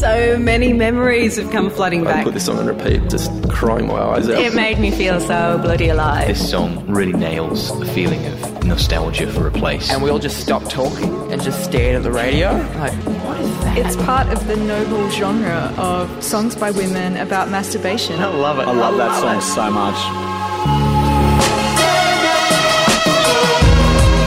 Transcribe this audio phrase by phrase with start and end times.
[0.00, 2.10] So many memories have come flooding back.
[2.10, 2.24] I back.
[2.24, 4.38] put this on and repeat, just crying my eyes out.
[4.38, 6.26] It made me feel so bloody alive.
[6.26, 9.90] This song really nails the feeling of nostalgia for a place.
[9.90, 12.50] and we all just stopped talking and just stared at the radio.
[12.78, 12.94] Like,
[13.26, 13.76] what is that?
[13.76, 18.18] It's part of the noble genre of songs by women about masturbation.
[18.20, 18.62] I love it.
[18.62, 19.96] I love that song so much.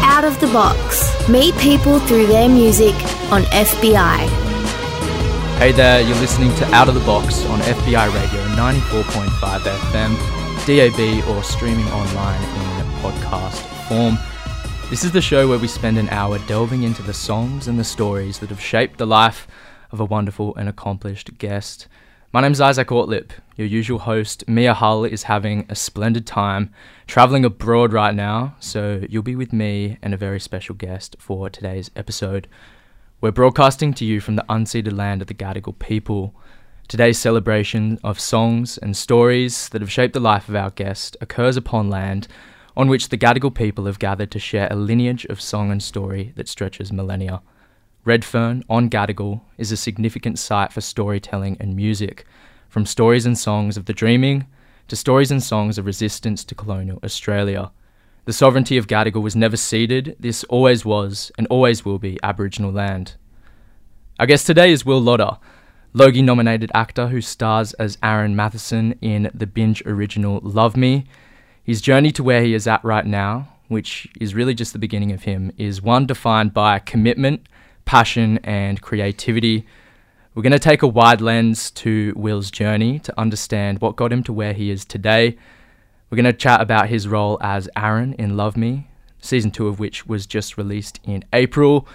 [0.04, 1.10] Out of the Box.
[1.28, 2.94] Meet people through their music
[3.32, 4.43] on FBI.
[5.58, 10.16] Hey there, you're listening to Out of the Box on FBI Radio 94.5 FM,
[10.66, 14.18] DAB, or streaming online in podcast form.
[14.90, 17.84] This is the show where we spend an hour delving into the songs and the
[17.86, 19.48] stories that have shaped the life
[19.92, 21.88] of a wonderful and accomplished guest.
[22.34, 23.30] My name's Isaac Ortlipp.
[23.56, 26.74] Your usual host, Mia Hull, is having a splendid time
[27.08, 31.50] traveling abroad right now, so you'll be with me and a very special guest for
[31.50, 32.50] today's episode.
[33.24, 36.36] We're broadcasting to you from the unceded land of the Gadigal people.
[36.90, 41.56] Today's celebration of songs and stories that have shaped the life of our guest occurs
[41.56, 42.28] upon land
[42.76, 46.34] on which the Gadigal people have gathered to share a lineage of song and story
[46.36, 47.42] that stretches millennia.
[48.04, 52.26] Redfern on Gadigal is a significant site for storytelling and music,
[52.68, 54.48] from stories and songs of the dreaming
[54.90, 57.72] to stories and songs of resistance to colonial Australia.
[58.26, 62.72] The sovereignty of Gadigal was never ceded, this always was and always will be Aboriginal
[62.72, 63.16] land.
[64.18, 65.40] Our guest today is Will Lodder,
[65.92, 71.04] Logie nominated actor who stars as Aaron Mathieson in the Binge original Love Me.
[71.66, 75.12] His journey to where he is at right now, which is really just the beginning
[75.12, 77.50] of him, is one defined by commitment,
[77.84, 79.66] passion, and creativity.
[80.34, 84.24] We're going to take a wide lens to Will's journey to understand what got him
[84.24, 85.36] to where he is today.
[86.14, 88.88] We're going to chat about his role as Aaron in Love Me,
[89.20, 91.88] season two of which was just released in April,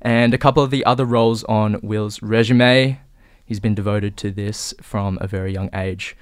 [0.00, 2.98] and a couple of the other roles on Will's resume.
[3.44, 6.16] He's been devoted to this from a very young age.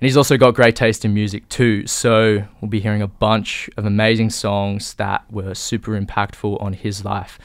[0.00, 3.68] And he's also got great taste in music too, so we'll be hearing a bunch
[3.76, 7.38] of amazing songs that were super impactful on his life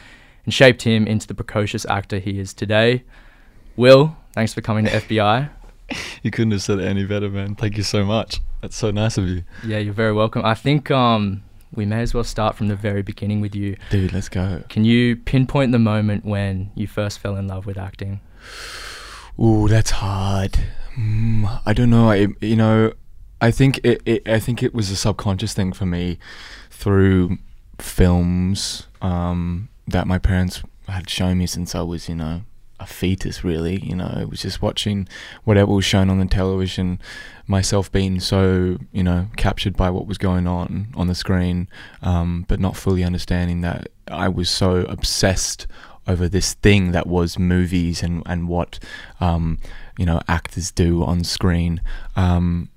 [0.45, 3.03] and shaped him into the precocious actor he is today.
[3.75, 5.49] Will, thanks for coming to FBI.
[6.23, 7.55] You couldn't have said it any better, man.
[7.55, 8.39] Thank you so much.
[8.61, 9.43] That's so nice of you.
[9.65, 10.45] Yeah, you're very welcome.
[10.45, 13.75] I think um, we may as well start from the very beginning with you.
[13.89, 14.63] Dude, let's go.
[14.69, 18.19] Can you pinpoint the moment when you first fell in love with acting?
[19.39, 20.59] Ooh, that's hard.
[20.95, 22.11] Mm, I don't know.
[22.11, 22.93] I, you know,
[23.39, 24.27] I think it, it.
[24.27, 26.19] I think it was a subconscious thing for me
[26.69, 27.37] through
[27.79, 32.41] films um, that my parents had shown me since I was, you know,
[32.81, 33.43] a fetus.
[33.43, 35.07] Really, you know, it was just watching
[35.43, 36.99] whatever was shown on the television.
[37.47, 41.67] Myself being so, you know, captured by what was going on on the screen,
[42.01, 45.67] um, but not fully understanding that I was so obsessed
[46.07, 48.79] over this thing that was movies and and what
[49.19, 49.59] um,
[49.97, 51.81] you know actors do on screen.
[52.15, 52.69] Um,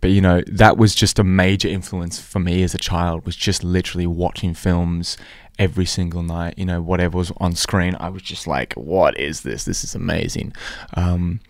[0.00, 3.26] but you know that was just a major influence for me as a child.
[3.26, 5.16] Was just literally watching films
[5.58, 6.54] every single night.
[6.56, 9.64] You know whatever was on screen, I was just like, "What is this?
[9.64, 10.52] This is amazing."
[10.94, 11.40] Um,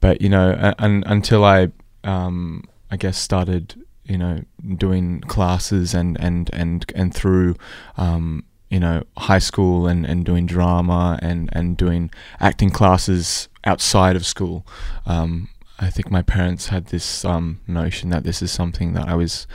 [0.00, 1.68] but you know, a- and until I,
[2.04, 3.74] um, I guess, started
[4.04, 4.42] you know
[4.76, 7.56] doing classes and and and and through
[7.96, 14.14] um, you know high school and, and doing drama and, and doing acting classes outside
[14.16, 14.66] of school
[15.06, 15.48] um,
[15.78, 19.46] I think my parents had this um, notion that this is something that I was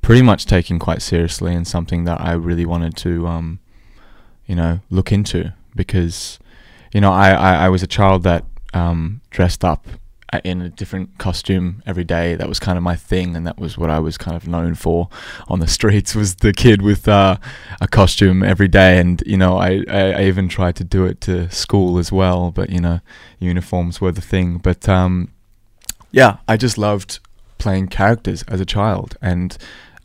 [0.00, 3.60] pretty much taking quite seriously and something that I really wanted to um,
[4.46, 6.38] you know look into because
[6.92, 9.86] you know I, I, I was a child that um, dressed up
[10.32, 12.34] uh, in a different costume every day.
[12.34, 14.74] That was kind of my thing, and that was what I was kind of known
[14.74, 15.08] for
[15.46, 16.14] on the streets.
[16.14, 17.36] Was the kid with uh,
[17.80, 21.20] a costume every day, and you know, I, I, I even tried to do it
[21.22, 22.50] to school as well.
[22.50, 23.00] But you know,
[23.38, 24.56] uniforms were the thing.
[24.56, 25.30] But um,
[26.12, 27.18] yeah, I just loved
[27.58, 29.56] playing characters as a child and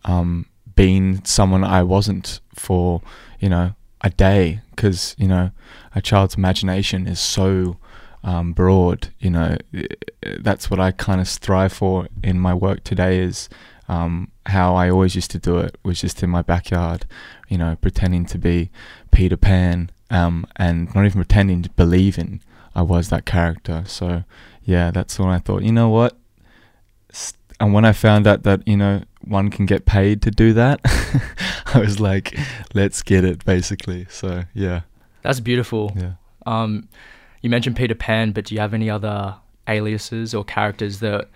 [0.06, 0.46] um,
[0.76, 3.02] being someone I wasn't for
[3.40, 5.52] you know a day because you know
[5.96, 7.78] a child's imagination is so
[8.24, 9.10] um, broad.
[9.20, 9.58] You know,
[10.40, 13.20] that's what I kind of strive for in my work today.
[13.20, 13.50] Is
[13.88, 17.06] um, how I always used to do it was just in my backyard.
[17.48, 18.70] You know, pretending to be
[19.12, 22.42] Peter Pan, um, and not even pretending to believe in
[22.76, 23.84] I was that character.
[23.88, 24.24] So
[24.68, 26.16] yeah, that's when I thought, you know what.
[27.12, 30.54] S- And when I found out that you know one can get paid to do
[30.54, 30.80] that,
[31.74, 32.38] I was like,
[32.76, 34.06] let's get it, basically.
[34.10, 34.82] So yeah,
[35.24, 35.92] That's beautiful.
[35.96, 36.14] yeah.
[36.46, 36.88] Um,
[37.42, 39.36] you mentioned Peter Pan, but do you have any other
[39.68, 41.30] aliases or characters that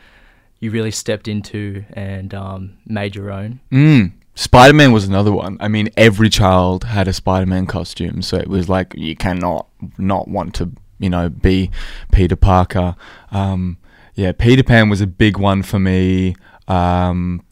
[0.60, 3.60] you really stepped into and um, made your own?
[3.72, 4.12] Mm.
[4.36, 5.58] Spider Man was another one.
[5.60, 9.68] I mean, every child had a Spider Man costume, so it was like you cannot
[9.98, 11.70] not want to you know, be
[12.12, 12.96] Peter Parker.
[13.32, 13.78] Um,
[14.16, 16.36] yeah, Peter Pan was a big one for me.
[16.68, 17.44] Um,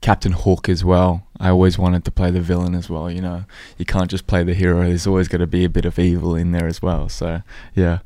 [0.00, 1.26] Captain Hook as well.
[1.38, 3.10] I always wanted to play the villain as well.
[3.10, 3.44] You know,
[3.76, 4.84] you can't just play the hero.
[4.84, 7.08] There's always got to be a bit of evil in there as well.
[7.08, 7.42] So
[7.74, 7.98] yeah,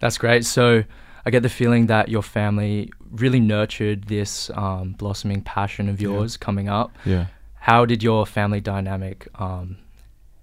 [0.00, 0.44] That's great.
[0.44, 0.84] So
[1.24, 6.08] I get the feeling that your family really nurtured this um, blossoming passion of Yeah.
[6.08, 6.96] yours coming up.
[7.04, 7.26] yeah.
[7.60, 9.78] How did your family dynamic um,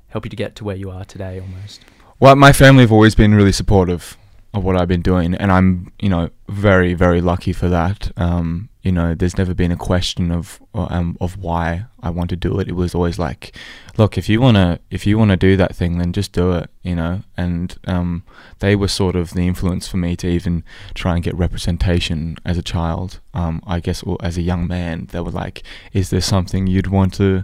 [0.10, 1.80] help you to get to where you are today almost?
[2.24, 4.16] Well, my family have always been really supportive
[4.54, 8.14] of what I've been doing, and I'm, you know, very, very lucky for that.
[8.16, 12.38] Um, you know, there's never been a question of um, of why I want to
[12.38, 12.70] do it.
[12.70, 13.54] It was always like,
[13.98, 16.70] look, if you wanna, if you wanna do that thing, then just do it.
[16.82, 18.24] You know, and um,
[18.60, 22.58] they were sort of the influence for me to even try and get representation as
[22.58, 23.20] a child.
[23.34, 25.62] Um, I guess, or as a young man, they were like,
[25.92, 27.44] is there something you'd want to,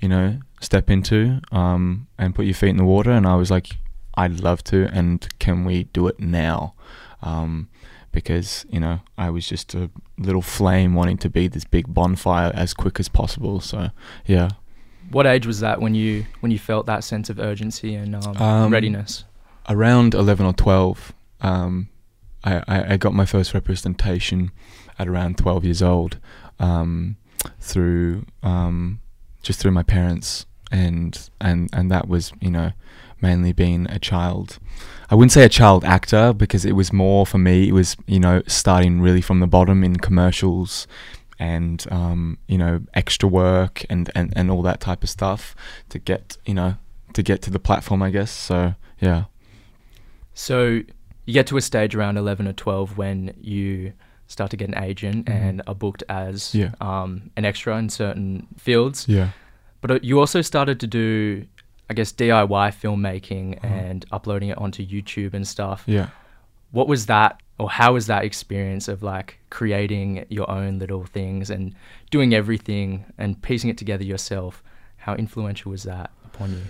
[0.00, 3.12] you know, step into um, and put your feet in the water?
[3.12, 3.76] And I was like,
[4.16, 6.74] I'd love to, and can we do it now?
[7.22, 7.68] Um,
[8.12, 12.50] because you know, I was just a little flame wanting to be this big bonfire
[12.54, 13.60] as quick as possible.
[13.60, 13.90] So
[14.24, 14.50] yeah,
[15.10, 18.36] What age was that when you when you felt that sense of urgency and um,
[18.36, 19.24] Um, readiness?
[19.68, 21.88] around eleven or twelve, um,
[22.44, 24.50] I, I, I got my first representation
[24.98, 26.18] at around twelve years old
[26.58, 27.16] um,
[27.60, 29.00] through um,
[29.42, 32.72] just through my parents, and and and that was you know
[33.20, 34.58] mainly being a child.
[35.10, 37.68] I wouldn't say a child actor because it was more for me.
[37.68, 40.86] It was you know starting really from the bottom in commercials
[41.38, 45.54] and um, you know extra work and, and, and all that type of stuff
[45.90, 46.74] to get you know
[47.12, 49.24] to get to the platform I guess so yeah
[50.34, 50.82] So
[51.26, 53.92] you get to a stage around 11 or 12 when you
[54.28, 55.32] start to get an agent Mhm.
[55.34, 56.70] and are booked as Yeah.
[56.80, 59.06] um, an extra in certain fields.
[59.08, 59.30] yeah
[59.80, 61.46] But uh, you also started to do,
[61.90, 62.46] I guess, DIY
[62.82, 63.66] filmmaking Uh-huh.
[63.74, 65.84] and uploading it onto YouTube and stuff.
[65.86, 66.08] yeah
[66.72, 71.48] What was that, or how was that experience of like creating your own little things
[71.50, 71.74] and
[72.10, 74.62] doing everything and piecing it together yourself?
[74.98, 76.62] How influential was that upon you?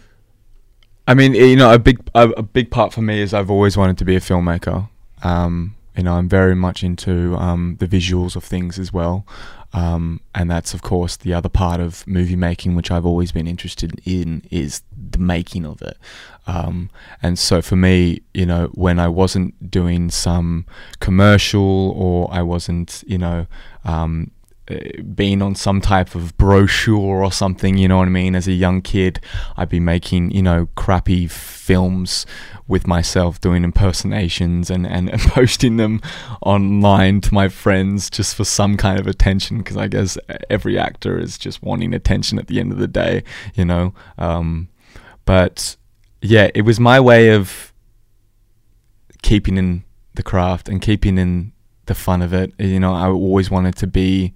[1.09, 3.77] I mean, you know, a big a, a big part for me is I've always
[3.77, 4.89] wanted to be a filmmaker.
[5.23, 9.25] Um, you know, I'm very much into um, the visuals of things as well,
[9.77, 13.47] um, and that's of course the other part of movie making, which I've always been
[13.47, 14.81] interested in, is
[15.11, 15.99] the making of it.
[16.47, 16.89] Um,
[17.23, 20.65] and so for me, you know, when I wasn't doing some
[21.01, 23.47] commercial or I wasn't, you know,
[23.85, 24.31] um,
[24.69, 28.35] uh, being on some type of brochure or something, you know what I mean?
[28.35, 29.21] As a young kid,
[29.57, 32.27] I'd be making, you know, crappy films
[32.67, 36.01] with myself doing impersonations and, and, and posting them
[36.43, 40.19] online to my friends just for some kind of attention because I guess
[40.51, 43.23] every actor is just wanting attention at the end of the day,
[43.55, 43.95] you know?
[44.19, 44.69] Um,
[45.25, 45.77] but
[46.23, 47.73] yeah, it was my way of
[49.23, 49.85] keeping in
[50.15, 51.53] the craft and keeping in
[51.87, 52.53] the fun of it.
[52.59, 54.35] You know, I always wanted to be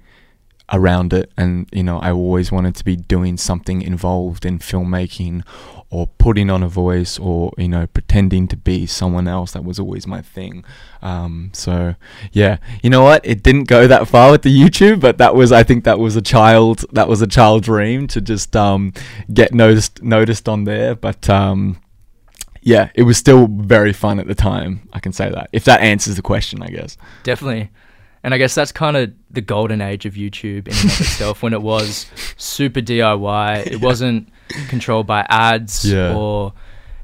[0.72, 1.30] around it.
[1.36, 5.44] And you know I always wanted to be doing something involved in filmmaking
[5.90, 9.52] or putting on a voice or you know pretending to be someone else.
[9.52, 10.64] That was always my thing.
[11.02, 11.94] Um, so
[12.32, 13.24] yeah you know what?
[13.24, 16.16] It didn't go that far with the YouTube but that was I think that was
[16.16, 18.92] a child that was a child dream to just um,
[19.32, 20.94] get noticed noticed on there.
[20.94, 21.80] But um,
[22.62, 25.80] yeah it was still very fun at the time I can say that if that
[25.80, 26.96] answers the question I guess.
[27.22, 27.70] Definitely.
[28.22, 31.42] And I guess that's kind of the golden age of YouTube in and of itself
[31.42, 33.66] when it was super DIY.
[33.66, 34.28] It wasn't
[34.68, 36.14] controlled by ads Yeah.
[36.14, 36.52] or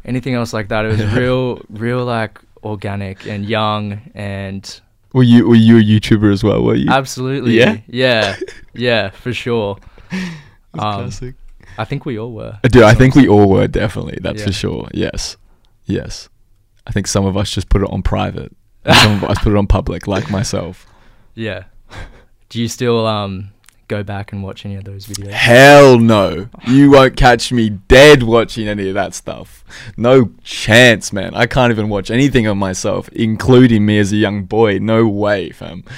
[0.04, 0.85] anything else like that.
[0.85, 4.80] It was real, real like organic and young and
[5.12, 7.52] were you were you a YouTuber as well were you absolutely.
[7.58, 7.78] Yeah?
[7.87, 8.37] Yeah.
[8.75, 9.78] Yeah, for sure.
[10.78, 11.37] Um, classic.
[11.78, 12.58] I think we all were.
[12.64, 14.18] Dude, I think we all were definitely.
[14.20, 14.46] That's Yeah.
[14.46, 14.88] for sure.
[14.92, 15.38] Yes,
[15.87, 16.28] yes.
[16.87, 18.54] I think some of us just put it on private.
[18.85, 20.87] some of us put it on public, like myself.
[21.37, 21.64] Yeah.
[22.49, 23.50] Do you still um
[23.88, 25.31] go back and watch any of those videos?
[25.31, 26.49] Hell no!
[26.66, 29.64] You won't catch me dead watching any of that stuff.
[29.97, 31.35] No chance, man.
[31.35, 34.78] I can't even watch anything of myself, including me as a young boy.
[34.78, 35.85] No way, fam.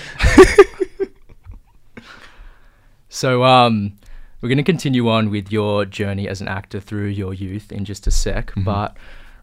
[3.09, 3.95] So um,
[4.40, 7.85] we're going to continue on with your journey as an actor through your youth in
[7.85, 8.64] just a sec, Mm-hmm.
[8.64, 8.97] but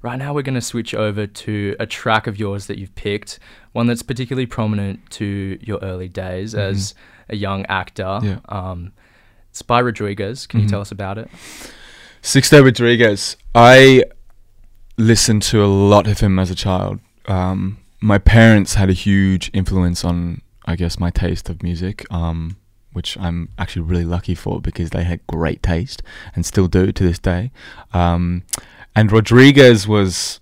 [0.06, 3.40] right now we're going to switch over to a track of yours that you've picked,
[3.74, 6.94] one that's particularly prominent to your early days as
[7.30, 8.04] a young actor.
[8.04, 8.26] Mm-hmm.
[8.28, 8.40] Yeah.
[8.50, 8.94] Um,
[9.50, 10.46] it's by Rodriguez.
[10.48, 10.70] Can you Mhm.
[10.70, 11.28] tell us about it?
[12.22, 13.36] Sixto Rodriguez.
[13.56, 14.04] I
[14.98, 17.00] listened to a lot of him as a child.
[17.28, 22.58] Um, my parents had a huge influence on, I guess, my taste of music, um,
[22.94, 26.02] which I'm actually really lucky for because they had great taste
[26.36, 27.52] and still do to this day.
[27.94, 28.44] Um,
[28.96, 30.40] and Rodriguez was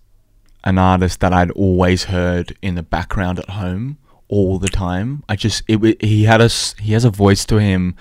[0.63, 5.23] an artist that I'd always heard in the background at home all the time.
[5.27, 7.95] I just it he had a he has a voice to him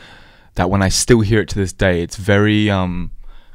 [0.55, 3.11] that when I still hear it to this day, it's very um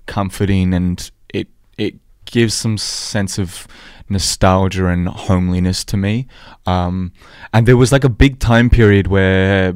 [0.05, 3.67] comforting and it it gives some sense of
[4.09, 6.27] nostalgia and homeliness to me.
[6.65, 7.11] Um,
[7.53, 9.73] and there was like a big time period where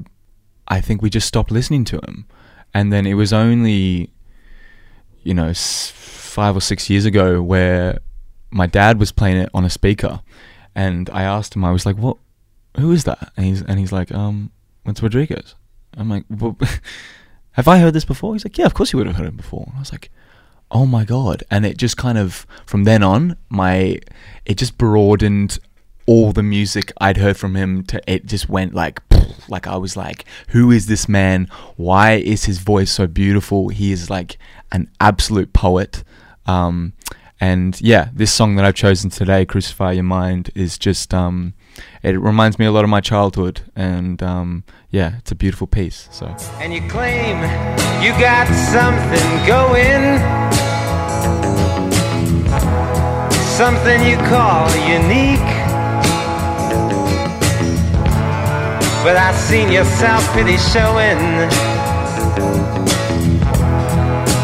[0.67, 2.25] I think we just stopped listening to him,
[2.73, 4.11] and then it was only
[5.23, 7.99] you know five or six years ago where
[8.51, 10.21] my dad was playing it on a speaker,
[10.75, 12.17] and I asked him, I was like, "What?
[12.77, 14.51] Who is that?" And he's and he's like, "Um,
[14.85, 15.55] it's Rodriguez."
[15.97, 16.57] I'm like, well,
[17.51, 19.37] "Have I heard this before?" He's like, "Yeah, of course you would have heard it
[19.37, 20.09] before." I was like,
[20.69, 23.99] "Oh my god!" And it just kind of from then on, my
[24.45, 25.59] it just broadened
[26.05, 29.01] all the music I'd heard from him to it just went like
[29.49, 33.91] like I was like who is this man why is his voice so beautiful he
[33.91, 34.37] is like
[34.71, 36.03] an absolute poet
[36.45, 36.93] um
[37.39, 41.53] and yeah this song that I've chosen today crucify your mind is just um
[42.03, 46.07] it reminds me a lot of my childhood and um yeah it's a beautiful piece
[46.11, 47.37] so and you claim
[48.01, 50.17] you got something going.
[53.55, 55.60] Something you call unique.
[59.03, 61.17] But I seen your self pity showing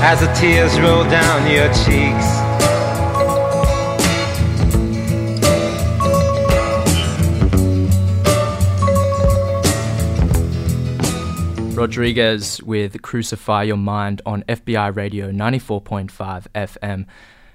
[0.02, 2.48] as the tears roll down your cheeks.
[11.78, 17.06] Rodriguez with Crucify Your Mind on FBI Radio 94.5 FM.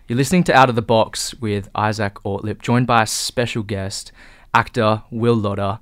[0.07, 4.13] You're listening to Out of the Box with Isaac Ortlipp, joined by a special guest,
[4.55, 5.81] actor Will Lodder.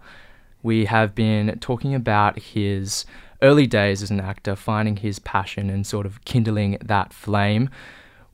[0.63, 3.07] We have been talking about his
[3.43, 7.71] early days as an actor, finding his passion and sort of kindling that flame.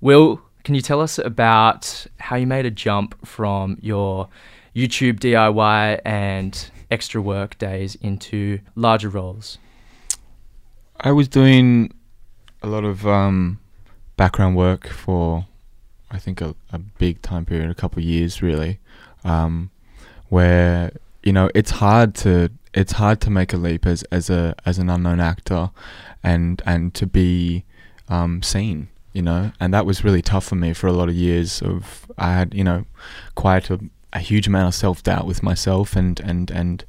[0.00, 4.28] Will, can you tell us about how you made a jump from your
[4.74, 9.58] YouTube DIY and extra work days into larger roles?
[11.00, 11.92] I was doing
[12.62, 13.60] a lot of um,
[14.16, 15.46] background work for,
[16.10, 18.80] I think, a, a big time period, a couple of years really,
[19.24, 19.70] um,
[20.28, 20.92] where
[21.26, 24.78] you know it's hard to it's hard to make a leap as, as a as
[24.78, 25.70] an unknown actor,
[26.22, 27.64] and and to be
[28.08, 31.16] um, seen, you know, and that was really tough for me for a lot of
[31.16, 31.60] years.
[31.62, 32.84] Of I had you know
[33.34, 33.80] quite a,
[34.12, 36.84] a huge amount of self doubt with myself, and and and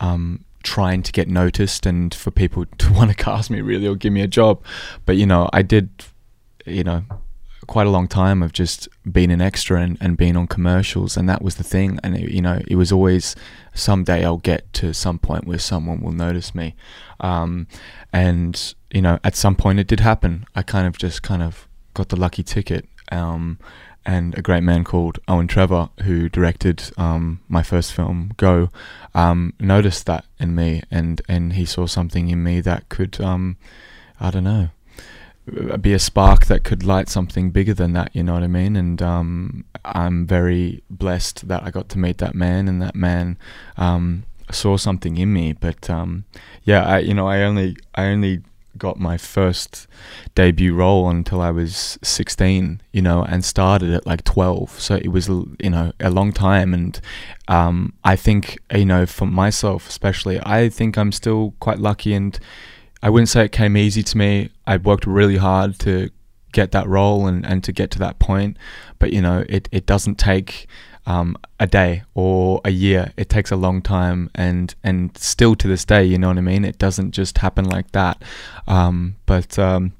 [0.00, 3.94] um, trying to get noticed and for people to want to cast me really or
[3.94, 4.60] give me a job.
[5.04, 5.90] But you know, I did,
[6.64, 7.04] you know,
[7.68, 11.28] quite a long time of just being an extra and, and being on commercials, and
[11.28, 11.98] that was the thing.
[12.02, 13.36] And it, you know, it was always
[13.74, 16.74] someday I'll get to some point where someone will notice me.
[17.20, 17.66] Um,
[18.12, 20.46] and you know, at some point it did happen.
[20.54, 22.86] I kind of just kind of got the lucky ticket.
[23.10, 23.58] Um,
[24.06, 28.70] and a great man called Owen Trevor, who directed um, my first film, Go,
[29.14, 33.56] um, noticed that in me, and, and he saw something in me that could, um,
[34.20, 34.68] I don't know,
[35.80, 38.14] be a spark that could light something bigger than that.
[38.14, 38.76] You know what I mean?
[38.76, 43.38] And um, I'm very blessed that I got to meet that man, and that man
[43.76, 45.52] um, saw something in me.
[45.52, 46.24] But um,
[46.64, 48.42] yeah, I you know I only I only
[48.78, 49.86] got my first
[50.34, 54.78] debut role until I was 16, you know, and started at like 12.
[54.80, 56.74] So it was, you know, a long time.
[56.74, 57.00] And
[57.48, 62.14] um, I think, you know, for myself especially, I think I'm still quite lucky.
[62.14, 62.38] And
[63.02, 64.50] I wouldn't say it came easy to me.
[64.66, 66.10] I worked really hard to
[66.52, 68.56] get that role and, and to get to that point.
[68.98, 70.66] But, you know, it, it doesn't take
[71.06, 73.12] um, a day or a year.
[73.16, 76.40] It takes a long time, and and still to this day, you know what I
[76.40, 76.64] mean.
[76.64, 78.20] It doesn't just happen like that.
[78.66, 79.92] Um, but um,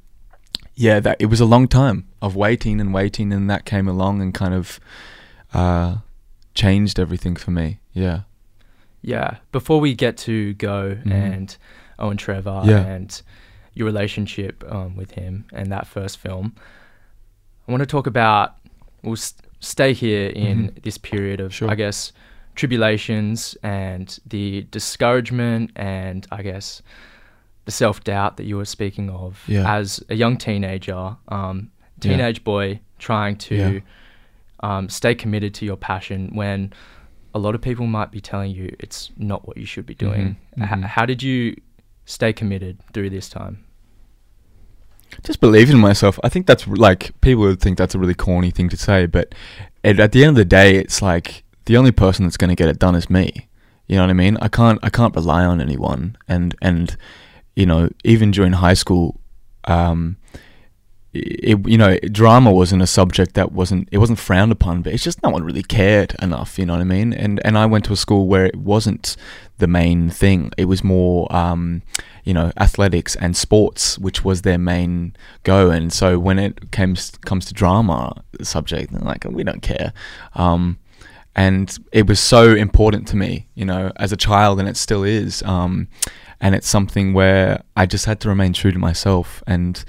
[0.74, 4.20] yeah, that it was a long time of waiting and waiting, and that came along
[4.20, 4.80] and kind of
[5.54, 5.98] uh,
[6.54, 7.78] changed everything for me.
[7.92, 8.22] Yeah.
[9.00, 9.36] Yeah.
[9.52, 11.12] Before we get to go Mhm.
[11.12, 11.56] and
[11.98, 12.84] Owen Trevor Yeah.
[12.84, 13.22] and
[13.74, 16.54] your relationship um, with him and that first film,
[17.68, 18.54] I want to talk about.
[19.02, 20.82] We'll st- stay here in Mhm.
[20.82, 21.70] this period of, Sure.
[21.70, 22.12] I guess,
[22.54, 26.82] tribulations and the discouragement and I guess
[27.64, 29.70] the self doubt that you were speaking of Yeah.
[29.78, 31.70] as a young teenager, um,
[32.02, 32.10] Yeah.
[32.10, 33.80] teenage boy trying to Yeah.
[34.60, 36.72] um, stay committed to your passion when
[37.34, 40.36] a lot of people might be telling you it's not what you should be doing.
[40.56, 40.82] Mhm, H- mhm.
[40.84, 41.54] how did you
[42.06, 43.66] stay committed through this time?
[45.22, 46.18] just believe in myself.
[46.24, 49.34] I think that's like people would think that's a really corny thing to say, but
[49.82, 52.56] it, at the end of the day, it's like the only person that's going to
[52.56, 53.48] get it done is me.
[53.86, 54.36] You know what I mean?
[54.40, 56.96] I can't I can't rely on anyone, and and
[57.54, 59.20] you know even during high school,
[59.64, 60.16] um,
[61.16, 65.04] it, you know, drama wasn't a subject that wasn't it wasn't frowned upon, but it's
[65.04, 66.58] just no one really cared enough.
[66.58, 67.12] You know what I mean?
[67.12, 69.16] And and I went to a school where it wasn't
[69.58, 70.52] the main thing.
[70.56, 71.82] It was more, um,
[72.24, 75.70] you know, athletics and sports, which was their main go.
[75.70, 79.92] And so when it comes comes to drama subject, like, we don't care.
[80.34, 80.78] Um,
[81.34, 85.04] and it was so important to me, you know, as a child, and it still
[85.04, 85.42] is.
[85.42, 85.88] Um,
[86.40, 89.82] and it's something where I just had to remain true to myself and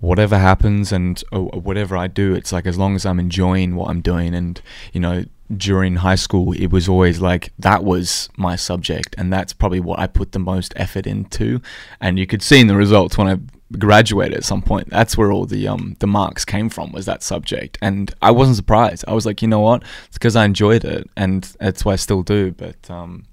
[0.00, 3.90] whatever happens and uh, whatever I do, it's like as long as I'm enjoying what
[3.90, 4.34] I'm doing.
[4.34, 4.60] And,
[4.92, 5.24] you know,
[5.54, 9.14] during high school, it was always like that was my subject.
[9.18, 11.60] And that's probably what I put the most effort into.
[12.00, 13.38] And you could see in the results when I
[13.76, 17.22] graduated at some point, that's where all the, um, the marks came from was that
[17.22, 17.78] subject.
[17.82, 19.04] And I wasn't surprised.
[19.08, 19.82] I was like, you know what?
[20.06, 21.08] It's because I enjoyed it.
[21.16, 22.52] And that's why I still do.
[22.52, 23.24] But, um,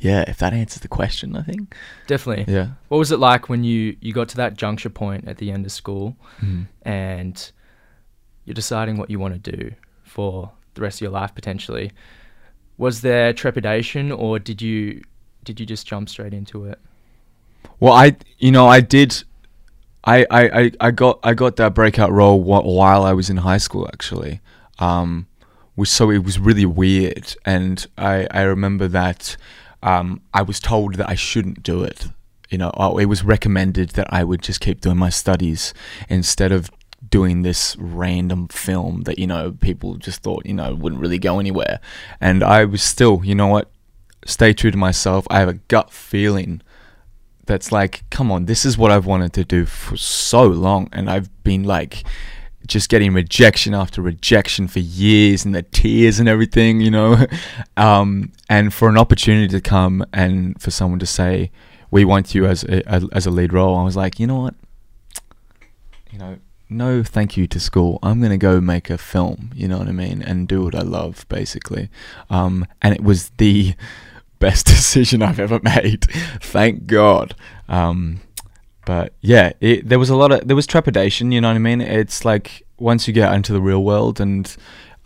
[0.00, 1.74] yeah, if that answers the question, I think.
[2.06, 2.52] Definitely.
[2.52, 2.68] Yeah.
[2.88, 5.64] What was it like when you, you got to that juncture point at the end
[5.66, 6.66] of school Mhm.
[6.82, 7.50] and
[8.44, 11.92] you're deciding what you want to do for the rest of your life potentially?
[12.78, 15.02] Was there trepidation or did you
[15.44, 16.78] did you just jump straight into it?
[17.80, 19.22] Well, I, you know, I did.
[20.04, 23.58] I, I, I, I got I got that breakout role while I was in high
[23.58, 24.40] school actually,
[24.78, 25.26] um,
[25.76, 29.36] which so it was really weird, and I I remember that
[29.84, 32.08] um, I was told that I shouldn't do it.
[32.50, 35.74] You know, it was recommended that I would just keep doing my studies
[36.08, 36.70] instead of
[37.08, 41.38] doing this random film that you know people just thought you know wouldn't really go
[41.38, 41.80] anywhere,
[42.20, 43.70] and I was still you know what,
[44.24, 45.26] stay true to myself.
[45.30, 46.62] I have a gut feeling
[47.46, 51.10] that's like, come on, this is what I've wanted to do for so long, and
[51.10, 52.04] I've been like
[52.66, 57.26] just getting rejection after rejection for years, and the tears and everything, you know.
[57.76, 61.50] um, and for an opportunity to come and for someone to say,
[61.90, 64.54] "We want you as a, as a lead role," I was like, you know what,
[66.10, 66.38] you know.
[66.70, 67.98] No, thank you to school.
[68.02, 69.50] I'm gonna go make a film.
[69.54, 71.90] You know what I mean, and do what I love, basically.
[72.30, 73.74] Um, and it was the
[74.38, 76.04] best decision I've ever made.
[76.40, 77.34] Thank God.
[77.68, 78.20] Um,
[78.84, 81.32] but yeah, it, there was a lot of there was trepidation.
[81.32, 81.80] You know what I mean?
[81.80, 84.54] It's like once you get into the real world, and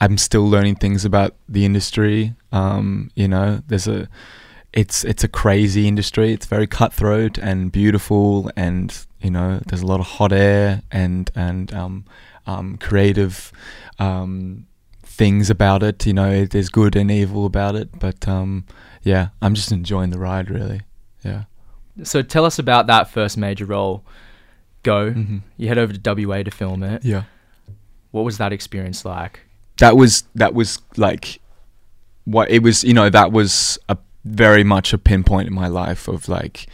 [0.00, 2.34] I'm still learning things about the industry.
[2.52, 4.08] Um, you know, there's a
[4.72, 6.32] it's it's a crazy industry.
[6.32, 11.30] It's very cutthroat and beautiful, and you know, there's a lot of hot air and
[11.34, 12.04] and um,
[12.46, 13.52] um, creative
[13.98, 14.66] um,
[15.02, 16.06] things about it.
[16.06, 18.64] You know, there's good and evil about it, but um,
[19.02, 20.82] yeah, I'm just enjoying the ride, really.
[21.24, 21.44] Yeah.
[22.02, 24.04] So tell us about that first major role.
[24.82, 25.10] Go.
[25.10, 25.42] Mhm.
[25.56, 27.04] You head over to WA to film it.
[27.04, 27.24] Yeah.
[28.10, 29.40] What was that experience like?
[29.78, 31.40] that was that was like
[32.24, 36.08] what it was you know that was a very much a pinpoint in my life
[36.08, 36.66] of like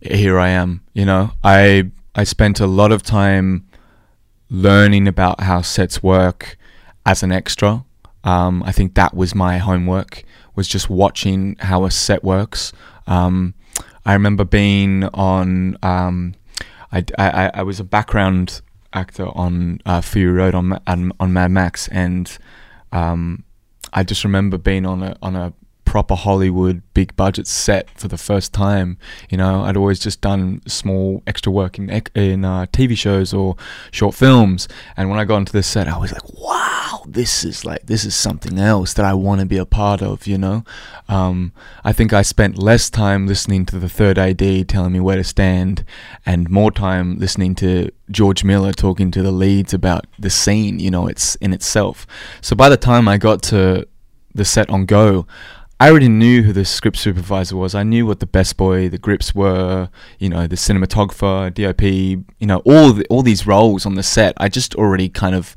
[0.00, 3.66] here I am you know I I spent a lot of time
[4.48, 6.56] learning about how sets work
[7.04, 7.84] as an extra
[8.22, 10.22] um, I think that was my homework
[10.54, 12.72] was just watching how a set works
[13.08, 13.54] um,
[14.06, 16.34] I remember being on um,
[16.92, 21.88] I, I, I was a background actor on uh, Fury Road on on, Mad Max,
[21.88, 22.38] and
[22.92, 23.44] um,
[23.92, 25.52] I just remember being on a on a
[25.86, 28.98] proper Hollywood big budget set for the first time.
[29.30, 33.56] You know, I'd always just done small extra work in in uh, TV shows or
[33.90, 37.64] short films, and when I got into this set, I was like, wow, this is
[37.64, 40.26] like this is something else that I want to be a part of.
[40.26, 40.64] You know,
[41.08, 45.16] um, I think I spent less time listening to the third AD telling me where
[45.16, 45.84] to stand,
[46.26, 50.78] and more time listening to George Miller talking to the leads about the scene.
[50.80, 52.06] You know, it's in itself.
[52.42, 53.86] So by the time I got to
[54.36, 55.26] the set on Go,
[55.78, 57.74] I already knew who the script supervisor was.
[57.74, 62.46] I knew what the best boy, the grips were, you know, the cinematographer, DOP, you
[62.46, 64.32] know, all the, all these roles on the set.
[64.38, 65.54] I just already kind of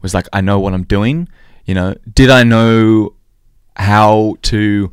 [0.00, 1.28] was like, I know what I'm doing.
[1.66, 3.14] You know, did I know
[3.76, 4.90] how to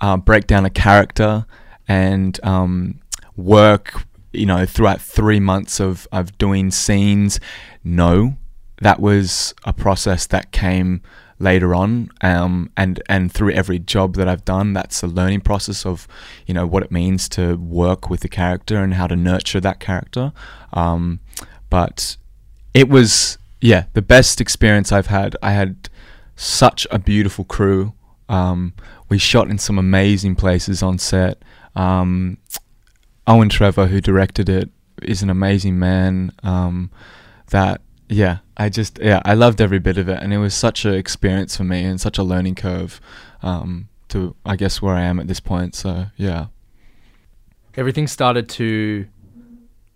[0.00, 1.46] uh, break down a character
[1.86, 2.98] and um,
[3.36, 4.02] work,
[4.32, 7.38] you know, throughout three months of, of doing scenes?
[7.84, 8.36] No,
[8.82, 11.02] that was a process that came
[11.38, 15.86] later on um, and and through every job that I've done that's a learning process
[15.86, 16.08] of
[16.46, 19.80] you know what it means to work with the character and how to nurture that
[19.80, 20.32] character.
[20.72, 21.20] Um,
[21.70, 22.16] but
[22.74, 25.36] it was yeah the best experience I've had.
[25.42, 25.88] I had
[26.36, 27.92] such a beautiful crew.
[28.28, 28.74] Um,
[29.08, 31.42] we shot in some amazing places on set.
[31.74, 32.38] Um,
[33.26, 34.70] Owen Trevor who directed it
[35.02, 36.90] is an amazing man um,
[37.50, 40.84] that yeah, I just yeah, I loved every bit of it, and it was such
[40.84, 43.00] an experience for me and such a learning curve
[43.42, 45.74] um, to I guess where I am at this point.
[45.74, 46.46] So yeah,
[47.76, 49.06] Everything started to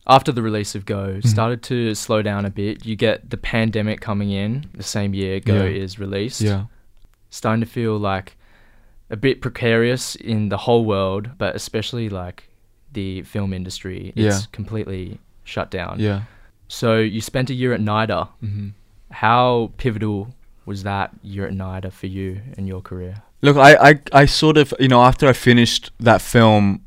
[0.07, 1.29] after the release of Go, Mm-hmm.
[1.29, 2.85] started to slow down a bit.
[2.85, 5.83] You get the pandemic coming in the same year Go Yeah.
[5.83, 6.41] is released.
[6.41, 6.65] Yeah.
[7.31, 8.37] Starting to feel like
[9.11, 12.49] a bit precarious in the whole world, but especially like
[12.93, 14.13] the film industry.
[14.17, 14.47] It's Yeah.
[14.53, 15.99] completely shut down.
[15.99, 16.23] Yeah.
[16.73, 18.29] So you spent a year at NIDA.
[18.41, 18.69] hmm
[19.11, 23.23] How pivotal was that year at NIDA for you and your career?
[23.43, 26.83] Look, I, I, I sort of, you know, after I finished that film,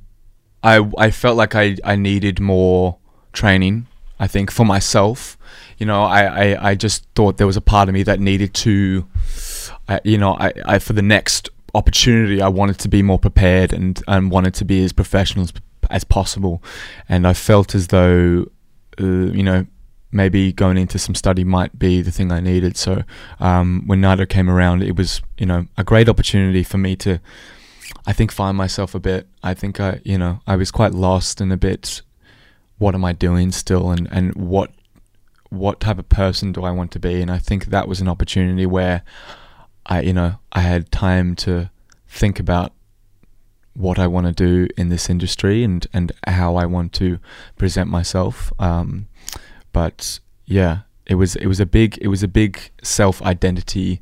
[0.63, 2.97] I, I felt like I, I needed more
[3.31, 3.85] training,
[4.19, 5.37] I think, for myself.
[5.77, 8.55] You know, I, I, I just thought there was a part of me that needed
[8.55, 9.05] to,
[9.87, 13.71] I, you know, I, I, for the next opportunity, I wanted to be more prepared
[13.71, 15.53] and, and wanted to be as professional as,
[15.91, 16.63] as possible.
[17.07, 18.47] And I felt as though,
[18.99, 19.67] uh, you know,
[20.15, 22.77] maybe going into some study might be the thing I needed.
[22.77, 23.03] So
[23.39, 27.19] um, when NIDA came around, it was you know a great opportunity for me to,
[28.07, 29.27] I think, find myself a bit.
[29.43, 32.01] I think I you know I was quite lost and a bit.
[32.77, 34.71] What am I doing still, and and what
[35.49, 37.21] what type of person do I want to be?
[37.21, 39.03] And I think that was an opportunity where
[39.85, 41.69] I you know I had time to
[42.07, 42.71] think about
[43.73, 47.19] what I want to do in this industry and and how I want to
[47.57, 48.53] present myself.
[48.57, 49.07] Um,
[49.75, 53.99] but yeah, it was it was a big it was a big self identity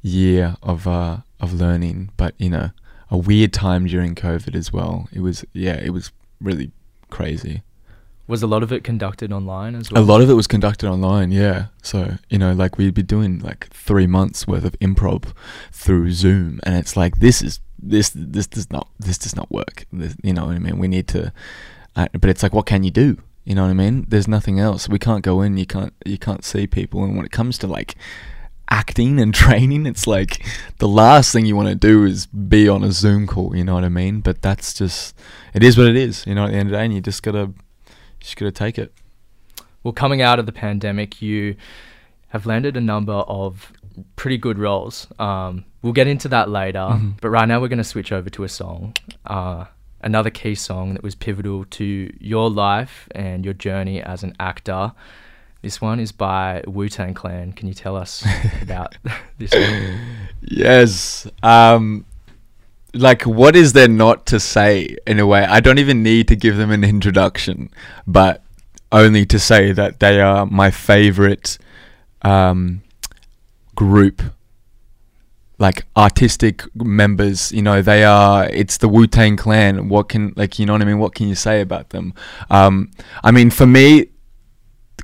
[0.00, 2.70] year of uh of learning, but you know,
[3.10, 5.08] a weird time during COVID as well.
[5.12, 6.70] It was yeah, it was really
[7.10, 7.62] crazy.
[8.28, 10.00] Was a lot of it conducted online as well?
[10.00, 11.66] A lot of it was conducted online, yeah.
[11.82, 15.32] So, you know, like we'd be doing like three months worth of improv
[15.72, 19.84] through Zoom and it's like this is this this does not this does not work.
[19.92, 20.78] This, you know what I mean?
[20.78, 21.32] We need to
[21.96, 23.18] uh, but it's like what can you do?
[23.48, 24.04] You know what I mean?
[24.08, 24.88] There's nothing else.
[24.90, 27.66] We can't go in, you can't you can't see people and when it comes to
[27.66, 27.94] like
[28.70, 30.44] acting and training, it's like
[30.78, 33.74] the last thing you want to do is be on a Zoom call, you know
[33.74, 34.20] what I mean?
[34.20, 35.16] But that's just
[35.54, 37.00] it is what it is, you know, at the end of the day and you
[37.00, 37.54] just got to
[38.20, 38.92] just got to take it.
[39.82, 41.56] Well, coming out of the pandemic, you
[42.28, 43.72] have landed a number of
[44.16, 45.06] pretty good roles.
[45.18, 47.10] Um, we'll get into that later, Mm-hmm.
[47.22, 48.94] but right now we're going to switch over to a song.
[49.24, 49.64] Uh,
[50.00, 54.92] another key song that was pivotal to your life and your journey as an actor.
[55.62, 57.52] This one is by Wu Tang Clan.
[57.52, 58.24] Can you tell us
[58.62, 58.96] about
[59.38, 60.00] this one?
[60.42, 61.26] Yes.
[61.42, 62.04] Um
[62.94, 65.44] like what is there not to say in a way?
[65.44, 67.70] I don't even need to give them an introduction,
[68.06, 68.42] but
[68.90, 71.58] only to say that they are my favorite
[72.22, 72.82] um
[73.74, 74.22] group
[75.58, 79.88] like artistic members, you know, they are it's the Wu Tang clan.
[79.88, 80.98] What can like you know what I mean?
[80.98, 82.14] What can you say about them?
[82.50, 82.90] Um
[83.24, 84.10] I mean for me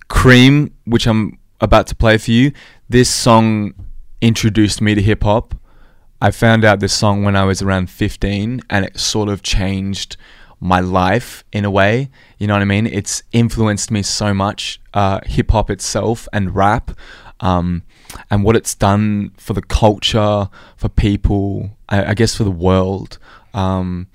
[0.09, 2.53] Cream, which I'm about to play for you,
[2.89, 3.75] this song
[4.21, 5.55] introduced me to hip hop.
[6.21, 10.17] I found out this song when I was around 15 and it sort of changed
[10.61, 12.09] my life in a way.
[12.39, 12.87] You know what I mean?
[12.87, 16.93] It's influenced me so much, uh, hip hop itself and rap,
[17.41, 17.83] um,
[18.31, 23.19] and what it's done for the culture, for people, I, I guess for the world.
[23.53, 24.09] Um,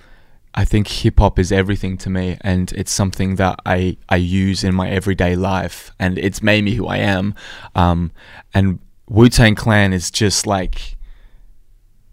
[0.56, 4.64] I think hip hop is everything to me, and it's something that I, I use
[4.64, 7.36] in my everyday life, and it's made me who I am.
[7.76, 8.12] Um,
[8.54, 10.98] and Wu Tang Clan is just like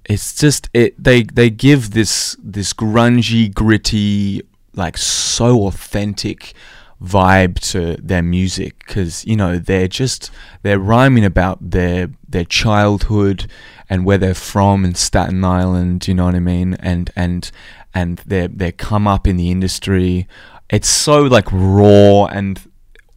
[0.08, 4.42] it's just it they they give this this grungy gritty
[4.74, 6.54] like so authentic
[7.02, 10.30] vibe to their music because you know they're just
[10.62, 13.46] they're rhyming about their their childhood
[13.90, 16.74] and where they're from in Staten Island you know what I mean?
[16.74, 17.50] And and
[17.94, 20.26] and their their come up in the industry.
[20.70, 22.60] It's so like raw and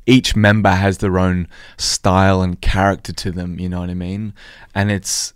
[0.06, 4.34] each member has their own style and character to them you know what I mean?
[4.76, 5.34] And it's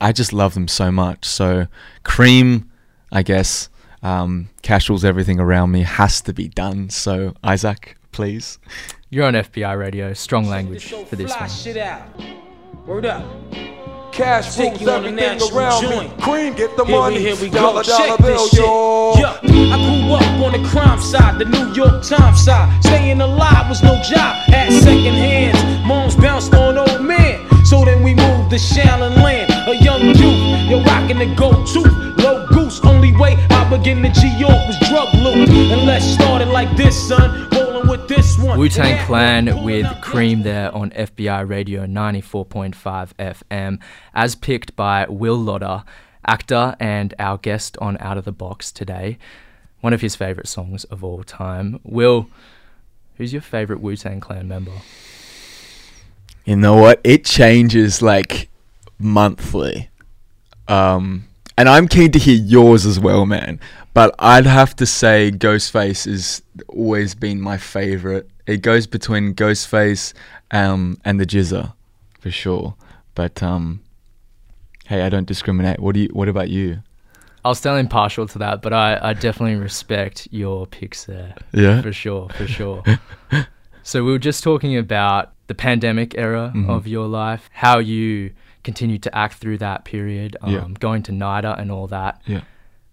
[0.00, 1.24] I just love them so much.
[1.24, 1.66] So
[2.04, 2.70] cream,
[3.10, 3.68] I guess,
[4.02, 6.90] um, casuals, everything around me has to be done.
[6.90, 8.58] So Isaac, please.
[9.10, 11.48] You're on FBI radio, strong language for this one.
[11.48, 12.02] shit out.
[12.86, 13.24] Word up.
[14.12, 16.16] Cash Take rules you on a everything around joint.
[16.16, 16.22] me.
[16.22, 17.16] Cream, get the Here money.
[17.16, 17.88] we, here we dollar, go.
[17.88, 18.58] dollar Check bill, this shit.
[18.60, 19.14] yo.
[19.16, 22.82] Yeah, I grew up on the crime side, the New York Times side.
[22.82, 24.36] Staying alive was no job.
[24.52, 25.86] At second hands.
[25.86, 27.46] Moms bounced on old man.
[27.64, 29.50] So then we moved to Shaolin Land.
[29.68, 32.09] A young youth, you're rocking the go-to.
[32.70, 35.48] Low only way I begin to G-York was drug loot.
[35.48, 37.48] And let's start it like this, son.
[37.50, 38.58] Rolling with this one.
[38.60, 43.80] Wu Tang Clan with Cream there on FBI Radio 94.5 FM,
[44.14, 45.82] as picked by Will Lodder,
[46.24, 49.18] actor and our guest on Out of the Box today.
[49.80, 51.80] One of his favourite songs of all time.
[51.82, 52.28] Will,
[53.16, 54.82] who's your favourite Wu Tang Clan member?
[56.44, 57.00] You know what?
[57.02, 58.48] It changes like
[58.96, 59.90] monthly.
[60.68, 61.24] Um,
[61.60, 63.60] and I'm keen to hear yours as well, man.
[63.92, 68.30] But I'd have to say Ghostface has always been my favorite.
[68.46, 70.14] It goes between Ghostface
[70.52, 71.74] um, and the GZA,
[72.18, 72.74] for sure.
[73.14, 73.82] But um,
[74.86, 75.80] hey, I don't discriminate.
[75.80, 76.08] What do you?
[76.14, 76.82] What about you?
[77.44, 81.34] I'll still impartial to that, but I, I definitely respect your picks there.
[81.52, 81.82] Yeah?
[81.82, 82.82] For sure, for sure.
[83.82, 86.70] so we were just talking about the pandemic era Mhm.
[86.70, 88.32] of your life, how you
[88.64, 90.66] continued to act through that period, um, Yeah.
[90.78, 92.20] going to NIDA and all that.
[92.26, 92.42] Yeah.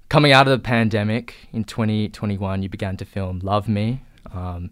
[0.10, 4.02] Coming out of the pandemic in 2021, you began to film Love Me.
[4.34, 4.72] Um,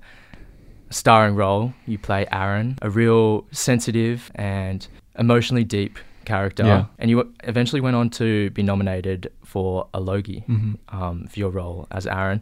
[0.89, 6.63] a starring role, you play Aaron, a real sensitive and emotionally deep character.
[6.65, 6.85] Yeah.
[6.99, 10.77] And you eventually went on to be nominated for a Logie Mhm.
[10.89, 12.41] um, for your role as Aaron.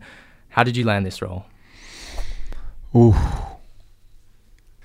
[0.50, 1.46] How did you land this role?
[2.96, 3.16] Ooh.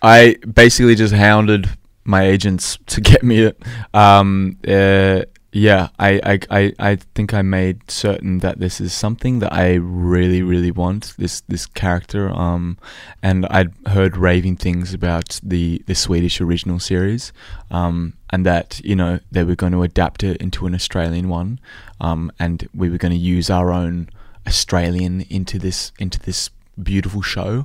[0.01, 1.69] I basically just hounded
[2.09, 3.63] my agents to get me it.
[3.95, 9.39] Um, uh, yeah, I, I, I, I think I made certain that this is something
[9.39, 11.15] that I really, really want.
[11.17, 12.31] This this character.
[12.31, 12.77] Um,
[13.23, 17.33] and I'd heard raving things about the the Swedish original series.
[17.71, 21.61] Um, and that you know they were going to adapt it into an Australian one.
[22.01, 24.11] Um, and we were going to use our own
[24.47, 26.51] Australian into this into this
[26.83, 27.65] beautiful show.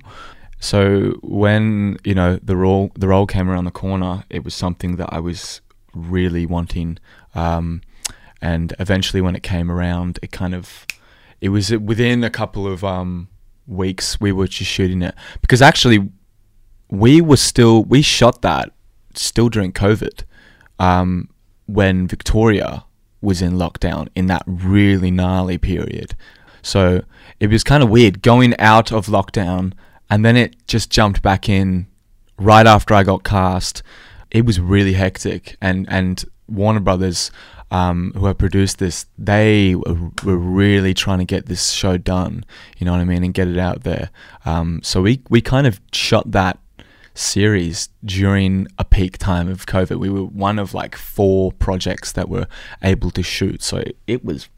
[0.64, 4.96] So when you know the role the role came around the corner, it was something
[4.96, 5.60] that I was
[5.94, 7.00] really wanting.
[7.36, 7.82] Um,
[8.42, 10.88] and eventually, when it came around, it kind of
[11.42, 13.28] it was within a couple of um,
[13.68, 16.10] weeks we were just shooting it because actually
[16.90, 18.72] we were still we shot that
[19.16, 20.24] still during COVID
[20.80, 21.28] um,
[21.66, 22.86] when Victoria
[23.20, 26.16] was in lockdown in that really gnarly period.
[26.62, 27.04] So
[27.42, 29.74] it was kind of weird going out of lockdown
[30.14, 31.88] and then it just jumped back in
[32.38, 33.82] right after I got cast.
[34.30, 37.32] It was really hectic and and Warner Brothers
[37.72, 42.46] um, who had produced this, they were, really trying to get this show done,
[42.78, 44.12] you know what I mean, and get it out there.
[44.46, 46.60] Um, so we, we kind of shot that
[47.16, 49.98] series during a peak time of COVID.
[49.98, 52.46] We were one of like four projects that were
[52.84, 53.64] able to shoot.
[53.64, 54.50] So it was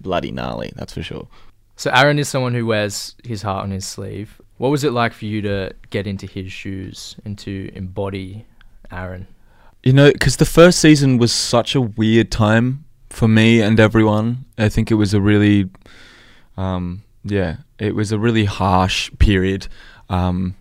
[0.00, 1.28] bloody gnarly, that's for sure.
[1.76, 4.40] So Aaron is someone who wears his heart on his sleeve.
[4.56, 8.46] What was it like for you to get into his shoes and to embody
[8.90, 9.26] Aaron?
[9.82, 14.44] You know, because the first season was such a weird time for me and everyone.
[14.56, 15.70] I think it was a really,
[16.56, 19.68] um, yeah, it was a really harsh period.
[20.08, 20.56] Um,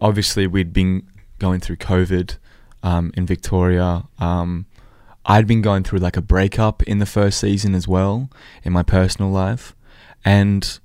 [0.00, 1.06] obviously, we'd been
[1.38, 2.36] going through COVID
[2.82, 4.04] um, in Victoria.
[4.18, 4.66] Um,
[5.24, 8.30] I'd been going through like a breakup in the first season as well
[8.64, 9.74] in my personal life.
[10.24, 10.78] And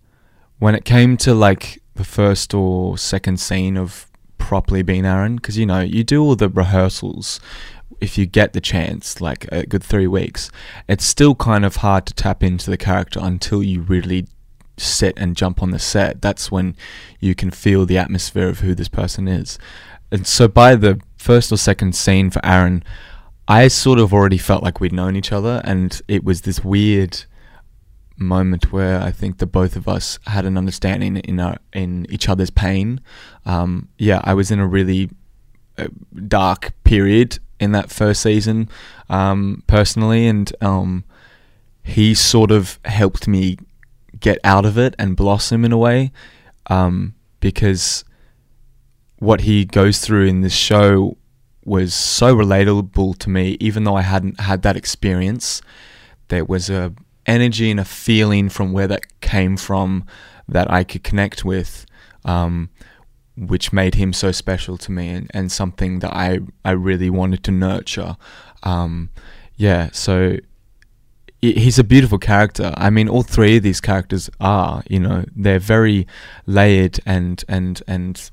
[0.60, 5.58] when it came to like the first or second scene of properly being Aaron, because
[5.58, 7.40] you know, you do all the rehearsals
[8.04, 10.52] if you get the chance, like a good three weeks,
[10.90, 14.28] it's still kind of hard to tap into the character until you really
[14.78, 16.22] sit and jump on the set.
[16.22, 16.76] That's when
[17.22, 19.58] you can feel the atmosphere of who this person is.
[20.12, 22.84] And so by the first or second scene for Aaron,
[23.48, 27.24] I sort of already felt like we'd known each other, and it was this weird
[28.24, 32.28] moment where I think the both of us had an understanding in our in each
[32.30, 33.00] other's pain.
[33.46, 35.10] Um, yeah, I was in a really
[35.78, 35.88] uh,
[36.28, 38.70] dark period in that first season,
[39.10, 41.04] um, personally, and um,
[41.84, 43.58] he sort of helped me
[44.20, 46.12] get out of it and blossom in a way,
[46.68, 48.04] um, because
[49.20, 51.18] what he goes through in this show
[51.66, 55.62] was so relatable to me, even though I hadn't had that experience.
[56.28, 56.94] There was a
[57.26, 60.06] energy and a feeling from where that came from
[60.48, 61.86] that I could connect with,
[62.26, 62.70] um,
[63.38, 67.44] which made him so special to me and, and something that I, I really wanted
[67.46, 68.18] to nurture.
[68.64, 69.10] Um,
[69.56, 70.38] yeah, so
[71.42, 72.74] he's a beautiful character.
[72.78, 76.08] I mean, all three of these characters are, you know, they're very
[76.46, 78.32] layered and, and, and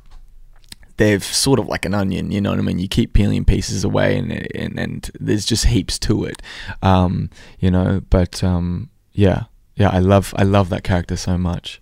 [1.01, 2.79] they're sort of like an onion, you know what I mean?
[2.79, 6.43] You keep peeling pieces away, and and, and there's just heaps to it,
[6.83, 8.03] um, you know.
[8.11, 9.45] But um, yeah,
[9.77, 11.81] yeah, I love I love that character so much.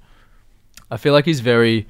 [0.91, 1.87] I feel like he's very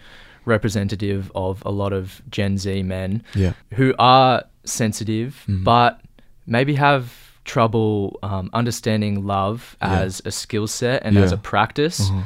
[0.47, 3.53] representative of a lot of Gen Z men Yeah.
[3.75, 5.65] who are sensitive, Mhm.
[5.65, 6.01] but
[6.47, 7.13] maybe have
[7.45, 10.01] trouble um, understanding love Yeah.
[10.01, 12.01] as a skill set and as a practice.
[12.01, 12.23] Uh-huh.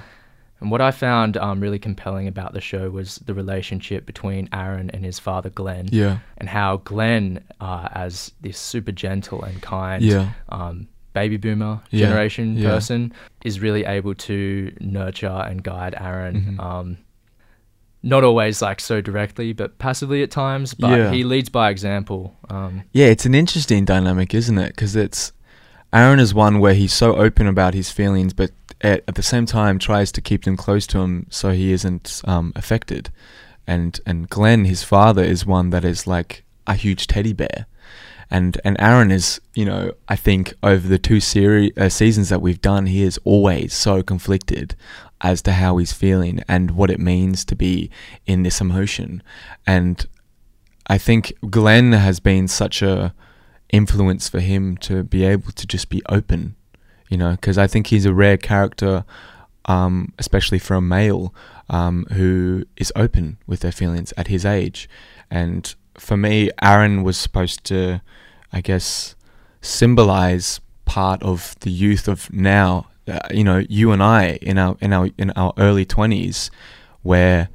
[0.62, 4.90] And what I found um, really compelling about the show was the relationship between Aaron
[4.90, 5.88] and his father, Glenn.
[5.92, 6.18] Yeah.
[6.38, 10.30] And how Glenn, uh, as this super gentle and kind Yeah.
[10.48, 12.70] um, baby boomer generation Yeah.
[12.70, 13.12] person,
[13.44, 16.56] is really able to nurture and guide Aaron.
[16.58, 16.64] Mhm.
[16.64, 16.96] Um,
[18.04, 20.74] not always like so directly, but passively at times.
[20.74, 21.10] But Yeah.
[21.12, 22.36] he leads by example.
[22.50, 24.68] Um, Yeah, it's an interesting dynamic, isn't it?
[24.68, 25.32] Because it's
[25.92, 28.50] Aaron is one where he's so open about his feelings, but
[28.82, 32.22] at, at the same time tries to keep them close to him so he isn't
[32.24, 33.10] um, affected.
[33.66, 37.66] And and Glenn, his father, is one that is like a huge teddy bear.
[38.30, 42.42] And and Aaron is, you know, I think over the two seri- uh, seasons that
[42.42, 44.74] we've done, he is always so conflicted
[45.20, 47.90] as to how he's feeling and what it means to be
[48.26, 49.22] in this emotion.
[49.66, 50.04] And
[50.88, 53.14] I think Glenn has been such a
[53.70, 56.56] influence for him to be able to just be open,
[57.12, 59.04] you know, because I think he's a rare character,
[59.66, 61.34] um, especially for a male
[61.68, 64.88] um, who is open with their feelings at his age.
[65.30, 68.00] And for me, Aaron was supposed to,
[68.50, 69.14] I guess,
[69.60, 72.86] symbolize part of the youth of now.
[73.06, 76.50] Uh, you know, you and I in our in our in our early twenties,
[77.02, 77.50] where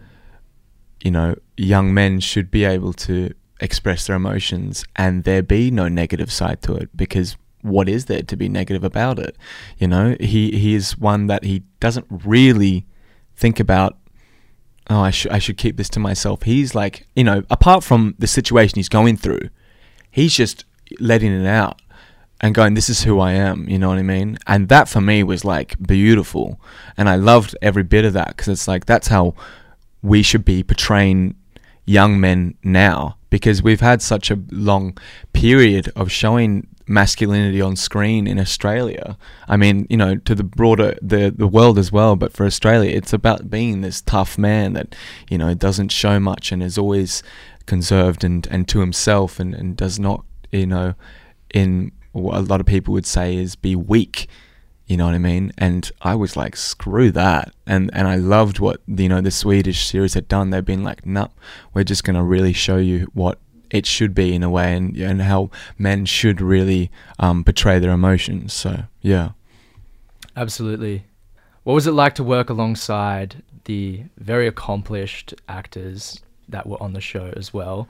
[1.04, 5.88] you know young men should be able to express their emotions and there be no
[5.88, 9.36] negative side to it because what is there to be negative about it?
[9.78, 12.86] You know he he is one that he doesn't really
[13.36, 13.98] think about
[14.90, 16.44] oh I should I should keep this to myself.
[16.44, 19.50] He's like you know apart from the situation he's going through
[20.10, 20.66] he's just
[21.00, 21.82] letting it out
[22.40, 24.38] and going this is who I am you know what I mean?
[24.48, 26.60] And that for me was like beautiful.
[26.98, 29.36] And I loved every bit of that because it's like that's how
[30.02, 31.36] we should be portraying
[31.86, 34.98] young men now because we've had such a long
[35.34, 39.18] period of showing masculinity on screen in Australia.
[39.48, 42.92] I mean, you know, to the broader the the world as well, but for Australia,
[42.92, 44.96] it's about being this tough man that
[45.30, 47.24] you know doesn't show much and is always
[47.66, 50.94] conserved and and to himself and and does not you know
[51.54, 54.28] in what a lot of people would say is be weak.
[54.88, 55.52] You know what I mean?
[55.58, 57.54] And I was like, screw that.
[57.66, 60.50] And and I loved what you know the Swedish series had done.
[60.50, 61.28] They've been like, nah,
[61.74, 63.40] we're just gonna really show you what
[63.72, 67.92] it should be in a way, and and how men should really um, portray their
[67.92, 68.54] emotions.
[68.54, 69.30] So yeah,
[70.36, 71.04] Absolutely.
[71.64, 77.02] What was it like to work alongside the very accomplished actors that were on the
[77.02, 77.88] show as well?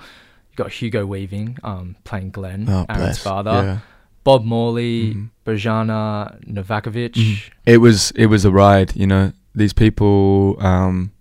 [0.52, 3.18] You got Hugo Weaving um, playing Glenn, Oh, Aaron's bless.
[3.20, 3.52] father.
[3.52, 3.80] Yeah.
[4.24, 5.30] Bob Morley, Mhm.
[5.46, 7.52] Bojana Novakovic.
[7.66, 8.96] it was it was a ride.
[8.96, 11.12] You know, these people, um,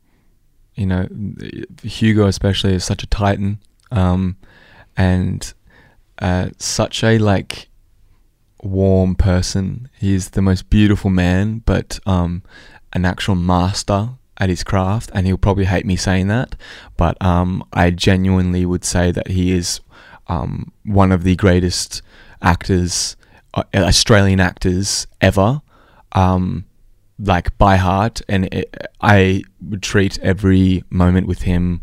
[0.75, 1.07] you know,
[1.83, 3.59] Hugo especially is such a titan,
[3.92, 4.37] um,
[4.97, 5.53] and
[6.19, 7.69] uh, such a like
[8.63, 9.89] warm person.
[9.99, 12.43] He's the most beautiful man, but um,
[12.93, 15.11] an actual master at his craft.
[15.15, 16.57] And he'll probably hate me saying that,
[16.97, 19.81] but um, I genuinely would say that he is
[20.29, 22.03] um, one of the greatest
[22.43, 23.17] actors,
[23.55, 25.63] uh, Australian actors ever.
[26.13, 26.65] Um,
[27.19, 31.81] like by heart, and it, I would treat every moment with him,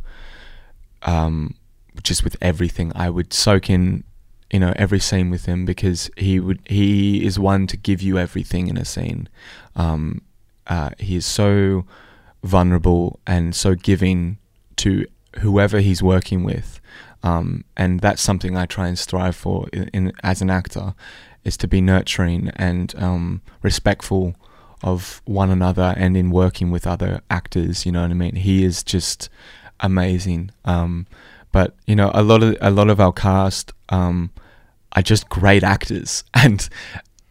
[1.03, 1.55] um,
[2.03, 2.91] just with everything.
[2.95, 4.03] I would soak in,
[4.51, 6.59] you know, every scene with him because he would.
[6.65, 9.29] He is one to give you everything in a scene.
[9.75, 10.21] Um,
[10.67, 11.85] uh, he is so
[12.43, 14.37] vulnerable and so giving
[14.77, 15.05] to
[15.39, 16.79] whoever he's working with,
[17.23, 20.93] um, and that's something I try and strive for in, in as an actor,
[21.43, 24.35] is to be nurturing and um, respectful
[24.83, 27.85] of one another and in working with other actors.
[27.85, 28.35] You know what I mean?
[28.35, 29.29] He is just
[29.79, 30.51] amazing.
[30.65, 31.07] Um,
[31.53, 34.31] but you know, a lot of a lot of our cast um,
[34.91, 36.67] are just great actors, and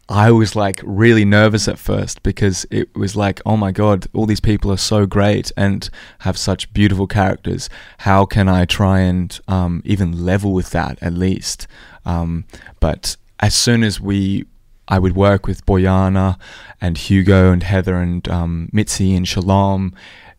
[0.09, 4.25] I was like really nervous at first because it was like, oh my god, all
[4.25, 5.87] these people are so great and
[6.19, 7.69] have such beautiful characters.
[7.99, 11.67] How can I try and um, even level with that at least?
[12.05, 12.45] Um,
[12.79, 14.45] but as soon as we
[14.87, 16.37] I would work with Bojana
[16.81, 19.93] and Hugo and Heather and um, Mitzi and Shalom.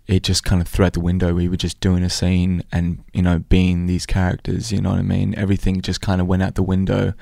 [0.06, 1.34] It just kind of threw out the window.
[1.34, 4.98] We were just doing a scene and, you know, being these characters, you know what
[4.98, 5.34] I mean?
[5.36, 7.14] Everything just kind of went out the window.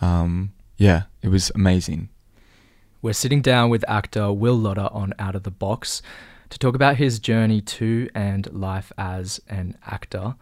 [0.00, 2.10] Um, yeah, it was amazing.
[3.00, 6.02] We're sitting down with actor Will Lodder on Out of the Box
[6.50, 10.34] to talk about his journey to and life as an actor.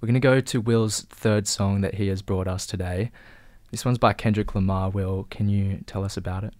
[0.00, 3.12] We're going to go to Will's third song that he has brought us today.
[3.70, 4.90] This one's by Kendrick Lamar.
[4.90, 6.54] Will, can you tell us about it?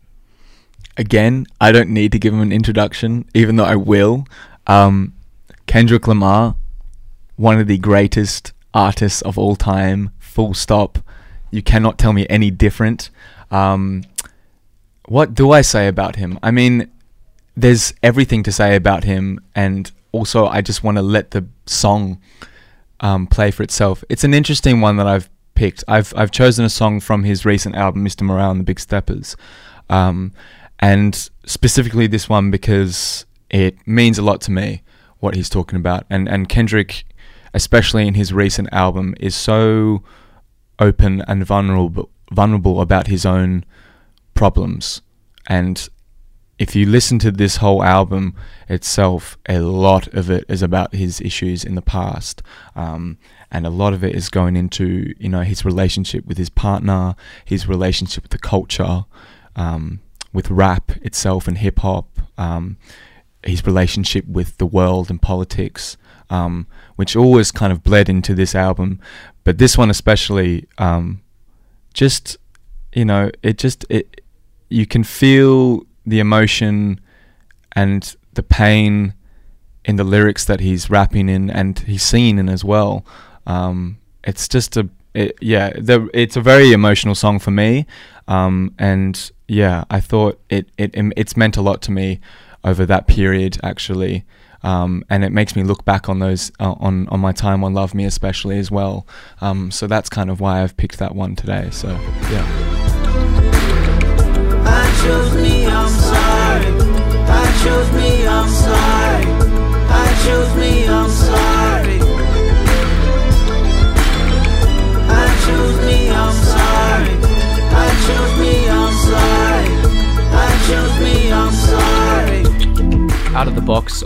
[0.96, 4.26] Again, I don't need to give him an introduction, even though I will.
[4.66, 5.14] Um,
[5.66, 6.56] Kendrick Lamar,
[7.36, 10.98] one of the greatest artists of all time, full stop.
[11.50, 13.10] You cannot tell me any different.
[13.50, 14.04] Um,
[15.06, 16.38] what do I say about him?
[16.42, 16.90] I mean,
[17.56, 22.20] there's everything to say about him, and also I just want to let the song
[23.00, 24.04] um, play for itself.
[24.08, 25.84] It's an interesting one that I've picked.
[25.88, 28.22] I've I've chosen a song from his recent album, Mr.
[28.22, 29.36] Morale and the Big Steppers,
[29.90, 30.32] um,
[30.78, 31.14] and
[31.44, 34.82] specifically this one because it means a lot to me
[35.20, 37.04] what he's talking about, and and Kendrick,
[37.54, 40.02] especially in his recent album, is so
[40.78, 43.64] open and vulnerable vulnerable about his own
[44.34, 45.02] problems.
[45.46, 45.88] And
[46.58, 48.34] if you listen to this whole album
[48.68, 52.42] itself, a lot of it is about his issues in the past.
[52.74, 53.18] Um,
[53.50, 57.16] and a lot of it is going into, you know, his relationship with his partner,
[57.44, 59.04] his relationship with the culture,
[59.56, 60.00] um,
[60.32, 62.76] with rap itself and hip hop, um,
[63.44, 65.96] his relationship with the world and politics,
[66.30, 66.66] um,
[66.96, 69.00] which always kind of bled into this album.
[69.44, 71.22] But this one especially, um,
[71.94, 72.38] just,
[72.92, 74.20] you know, it just, it,
[74.68, 77.00] you can feel the emotion
[77.72, 79.14] and the pain
[79.84, 83.04] in the lyrics that he's rapping in and he's singing in as well.
[83.46, 87.86] Um, it's just a it, yeah, the, it's a very emotional song for me,
[88.28, 92.20] um, and yeah, I thought it, it it's meant a lot to me
[92.64, 94.24] over that period actually,
[94.62, 97.74] um, and it makes me look back on those uh, on on my time on
[97.74, 99.06] Love Me especially as well.
[99.40, 101.68] Um, so that's kind of why I've picked that one today.
[101.70, 101.88] So
[102.30, 102.72] yeah.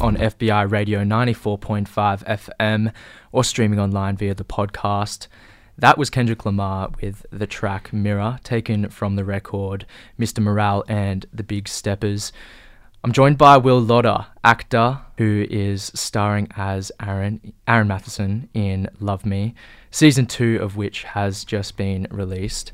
[0.06, 1.88] On FBI Radio 94.5
[2.24, 2.92] FM
[3.32, 5.26] or streaming online via the podcast.
[5.76, 9.84] That was Kendrick Lamar with the track Mirror, taken from the record
[10.16, 10.38] Mr.
[10.38, 12.30] Morale and the Big Steppers.
[13.02, 19.26] I'm joined by Will Lodder, actor who is starring as Aaron Aaron Mathieson in Love
[19.26, 19.56] Me,
[19.90, 22.70] season two of which has just been released.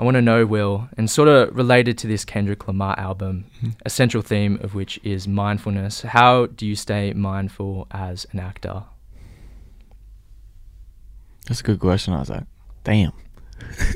[0.00, 3.72] I want to know, Will, and sort of related to this Kendrick Lamar album, mm-hmm.
[3.84, 6.00] a central theme of which is mindfulness.
[6.00, 8.84] How do you stay mindful as an actor?
[11.46, 12.44] That's a good question, I was like,
[12.82, 13.12] Damn.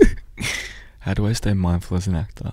[1.01, 2.53] How do I stay mindful as an actor?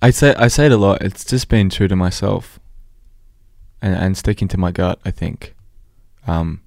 [0.00, 1.02] I say I say it a lot.
[1.02, 2.60] It's just being true to myself,
[3.82, 5.00] and and sticking to my gut.
[5.04, 5.56] I think,
[6.28, 6.60] um,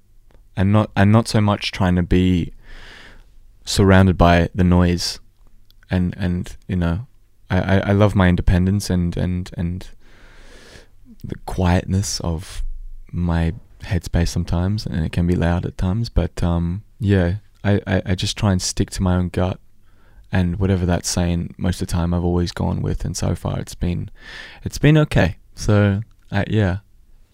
[0.56, 2.52] and not and not so much trying to be
[3.64, 5.20] surrounded by the noise,
[5.90, 7.06] and and you know,
[7.48, 9.88] I, I, I love my independence and and and
[11.22, 12.62] the quietness of
[13.12, 16.08] my headspace sometimes, and it can be loud at times.
[16.08, 19.58] But um, yeah, I, I, I just try and stick to my own gut,
[20.32, 23.58] and whatever that's saying, most of the time I've always gone with, and so far
[23.58, 24.10] it's been,
[24.64, 25.36] it's been okay.
[25.54, 26.02] So
[26.46, 26.78] yeah,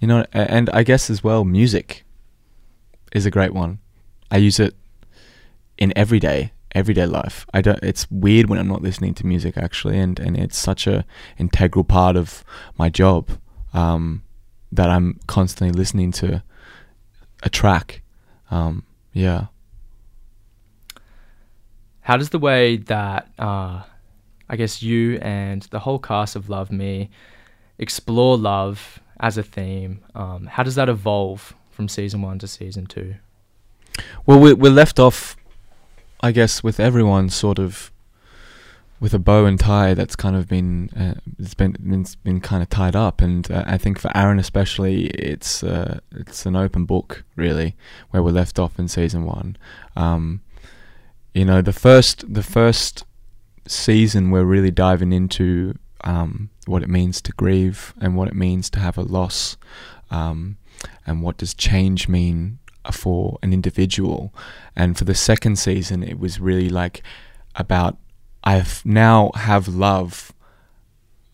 [0.00, 2.04] you know, and I guess as well, music
[3.12, 3.78] is a great one.
[4.30, 4.74] I use it
[5.78, 7.46] in everyday everyday life.
[7.54, 7.82] I don't.
[7.82, 11.04] It's weird when I'm not listening to music actually, and and it's such a
[11.38, 12.44] integral part of
[12.78, 13.30] my job.
[13.72, 14.22] Um,
[14.72, 16.42] that I'm constantly listening to
[17.42, 18.02] a track.
[18.50, 19.46] Um, yeah.
[22.00, 23.82] How does the way that uh,
[24.48, 27.10] I guess you and the whole cast of Love Me
[27.78, 30.04] explore love as a theme?
[30.14, 33.16] Um, how does that evolve from season one to season two?
[34.24, 35.35] Well, we we're left off,
[36.26, 37.92] I guess, with everyone sort of
[38.98, 42.62] with a bow and tie that's kind of been uh, it's been it's been kind
[42.62, 43.20] of tied up.
[43.20, 47.76] And uh, I think for Aaron especially it's uh, it's an open book really
[48.10, 49.56] where we're left off in season 1
[49.96, 50.40] um,
[51.34, 53.04] you know the first the first
[53.66, 58.70] season we're really diving into um, what it means to grieve and what it means
[58.70, 59.56] to have a loss
[60.10, 60.56] um,
[61.06, 62.58] and what does change mean
[62.92, 64.32] for an individual
[64.74, 67.02] and for the second season it was really like
[67.54, 67.96] about
[68.46, 70.32] I now have love.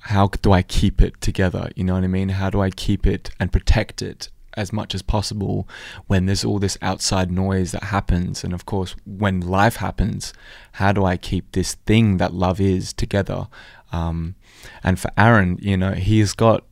[0.01, 1.71] How do I keep it together?
[1.77, 2.31] You know what I mean?
[2.31, 5.69] How do I keep it and protect it as much as possible
[6.07, 8.43] when there's all this outside noise that happens?
[8.43, 10.33] And of course, when life happens,
[10.73, 13.47] how do I keep this thing that love is together?
[13.93, 14.35] Um,
[14.83, 16.65] and for Aaron, you know, he's got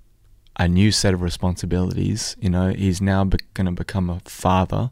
[0.60, 2.36] a new set of responsibilities.
[2.38, 4.90] You know, he's now be- going to become a father.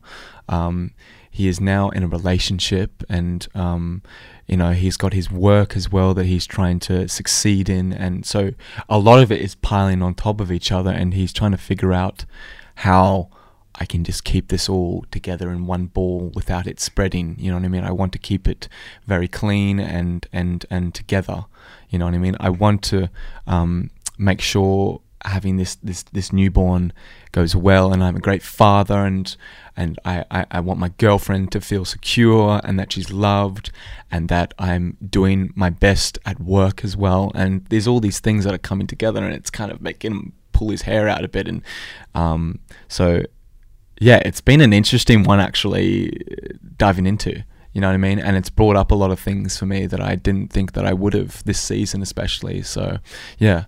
[0.49, 0.95] Um,
[1.31, 4.03] he is now in a relationship, and um,
[4.47, 8.25] you know he's got his work as well that he's trying to succeed in and
[8.25, 8.53] so
[8.89, 11.59] a lot of it is piling on top of each other and he's trying to
[11.59, 12.25] figure out
[12.77, 13.29] how
[13.75, 17.59] I can just keep this all together in one ball without it spreading you know
[17.59, 18.69] what I mean I want to keep it
[19.07, 21.45] very clean and and and together
[21.91, 23.11] you know what I mean I want to
[23.47, 26.93] um, make sure having this this this newborn
[27.33, 29.37] goes well and I'm a great father and
[29.77, 33.71] and I, I, I, want my girlfriend to feel secure and that she's loved
[34.11, 38.45] and that I'm doing my best at work as well and there's all these things
[38.45, 41.29] that are coming together and it's kind of making him pull his hair out a
[41.29, 41.63] bit and
[42.15, 42.59] um,
[42.89, 43.23] so
[44.01, 46.23] yeah it's been an interesting one actually
[46.77, 48.19] diving into You know what I mean?
[48.19, 50.85] And it's brought up a lot of things for me that I didn't think that
[50.85, 52.63] I would have this season, especially.
[52.63, 52.99] So,
[53.39, 53.67] yeah.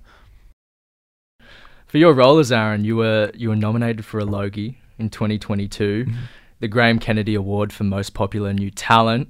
[1.91, 6.05] For your role as Aaron, you were you were nominated for a Logie in 2022,
[6.07, 6.19] Mm-hmm.
[6.61, 9.29] the Graham Kennedy Award for Most Popular New Talent.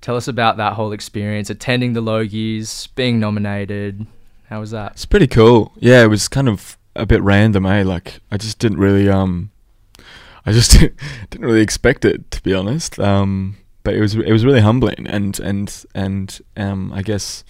[0.00, 4.06] Tell us about that whole experience, attending the Logies, being nominated.
[4.48, 4.92] How was that?
[4.92, 5.72] It's pretty cool.
[5.76, 7.82] Yeah, it was kind of a bit random, eh?
[7.82, 9.50] Like I just didn't really um
[10.46, 10.70] I just
[11.30, 12.98] didn't really expect it to be honest.
[13.00, 17.42] Um but it was it was really humbling and and and um I guess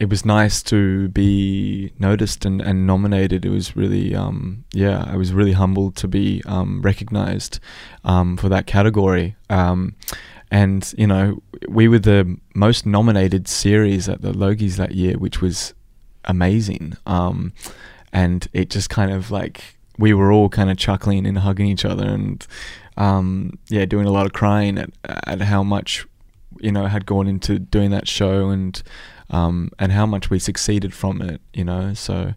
[0.00, 3.44] it was nice to be noticed and, and nominated.
[3.44, 7.60] It was really um yeah, I was really humbled to be um recognized
[8.04, 9.36] um for that category.
[9.50, 9.94] Um
[10.50, 15.40] and you know, we were the most nominated series at the Logies that year, which
[15.40, 15.74] was
[16.24, 16.96] amazing.
[17.06, 17.52] Um,
[18.12, 21.84] and it just kind of like we were all kind of chuckling and hugging each
[21.84, 22.44] other, and
[22.96, 26.06] um, yeah, doing a lot of crying at at how much
[26.58, 28.82] you know had gone into doing that show and
[29.30, 31.40] um, and how much we succeeded from it.
[31.54, 32.34] You know, so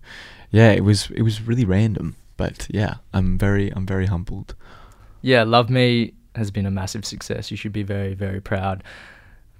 [0.52, 4.56] yeah, it was it was really random, but yeah, I'm very I'm very humbled.
[5.22, 7.52] Yeah, Love Me has been a massive success.
[7.52, 8.84] You should be very, very proud.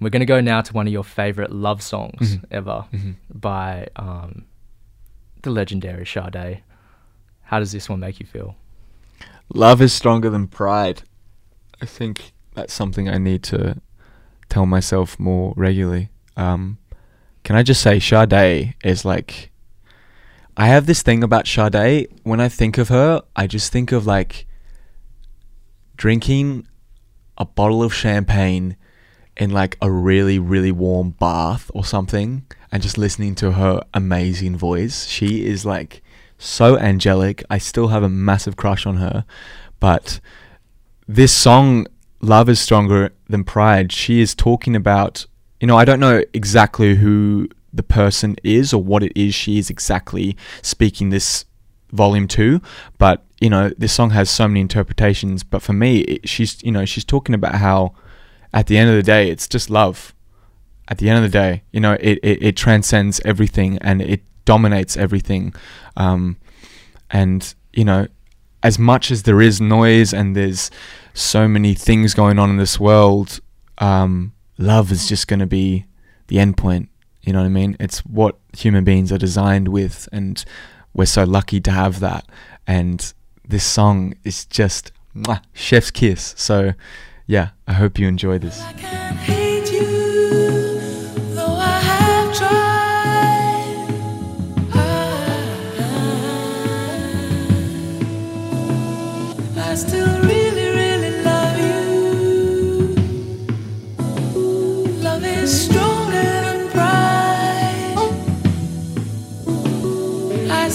[0.02, 2.44] We're going to go now to one of your favorite love songs Mhm.
[2.52, 3.16] ever Mhm.
[3.34, 4.44] by um,
[5.44, 6.62] the legendary Sade.
[7.44, 8.56] How does this one make you feel?
[9.54, 11.04] Love is stronger than pride.
[11.82, 13.80] I think that's something I need to
[14.50, 16.10] tell myself more regularly.
[16.36, 16.80] Um,
[17.44, 19.52] can I just say, Sade is like.
[20.56, 22.08] I have this thing about Sade.
[22.24, 24.46] When I think of her, I just think of like
[25.98, 26.68] drinking
[27.38, 28.78] a bottle of champagne
[29.36, 34.56] in like a really, really warm bath or something and just listening to her amazing
[34.58, 35.08] voice.
[35.08, 36.04] She is like
[36.38, 37.44] so angelic.
[37.50, 39.26] I still have a massive crush on her.
[39.80, 40.20] But
[41.08, 41.88] this song,
[42.22, 45.26] Love is Stronger Than Pride, she is talking about,
[45.64, 49.58] you know, I don't know exactly who the person is or what it is she
[49.58, 51.46] is exactly speaking this
[51.94, 52.62] volume to,
[52.98, 55.42] but, you know, this song has so many interpretations.
[55.42, 57.96] But for me, it, she's, you know, she's talking about how
[58.54, 60.14] at the end of the day, it's just love.
[60.90, 64.22] At the end of the day, you know, it, it, it transcends everything and it
[64.44, 65.56] dominates everything.
[65.96, 66.36] Um,
[67.10, 68.08] and, you know,
[68.64, 70.70] as much as there is noise and there's
[71.14, 73.40] so many things going on in this world,
[73.78, 74.34] um,
[74.64, 75.86] love is just going to be
[76.28, 76.90] the end point.
[77.22, 77.78] You know what I mean?
[77.80, 80.44] It's what human beings are designed with, and
[80.94, 82.26] we're so lucky to have that.
[82.68, 83.14] And
[83.48, 86.34] this song is just mwah, chef's kiss.
[86.38, 86.74] So,
[87.28, 88.62] yeah, I hope you enjoy this.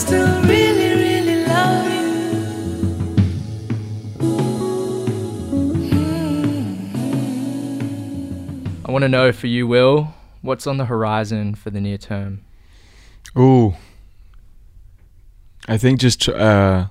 [0.08, 2.00] I still really, really love you.
[8.86, 12.40] I want to know for you, Will, what's on the horizon for the near term?
[13.36, 13.74] Ooh.
[15.68, 16.86] I think just tr- uh,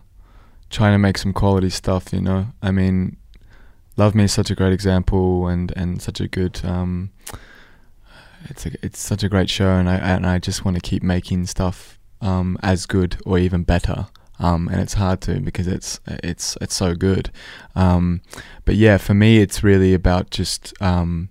[0.70, 2.50] trying to make some quality stuff, you know.
[2.62, 3.18] I mean,
[3.96, 7.10] Love Me is such a great example and, and such a good um,
[8.44, 11.02] it's a, it's such a great show and I and I just want to keep
[11.02, 14.08] making stuff um, as good or even better.
[14.40, 17.32] Um, and it's hard to because it's it's it's so good.
[17.76, 18.22] Um,
[18.66, 21.30] but yeah, for me it's really about just um,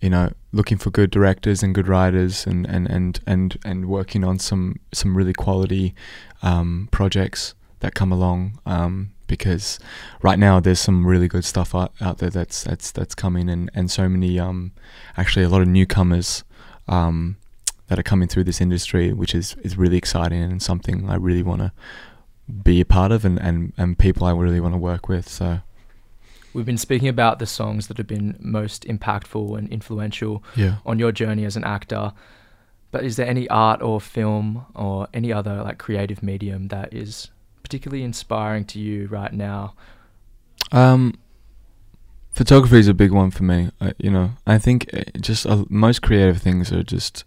[0.00, 4.22] you know looking for good directors and good writers and and and and, and working
[4.22, 5.94] on some some really quality
[6.42, 9.78] um, projects that come along um, because
[10.20, 13.70] right now there's some really good stuff out, out there that's that's that's coming and
[13.74, 14.72] and so many um,
[15.16, 16.44] actually a lot of newcomers
[16.88, 17.36] um,
[17.92, 21.42] that are coming through this industry which is is really exciting and something I really
[21.42, 21.72] want to
[22.62, 25.60] be a part of and, and, and people I really want to work with so
[26.54, 30.76] We've been speaking about the songs that have been most impactful and influential Yeah.
[30.86, 32.12] on your journey as an actor.
[32.90, 37.30] But is there any art or film or any other like creative medium that is
[37.62, 39.72] particularly inspiring to you right now?
[40.72, 41.14] Um,
[42.34, 43.70] photography is a big one for me.
[43.80, 47.24] I, you know, I think uh, just uh, most creative things are just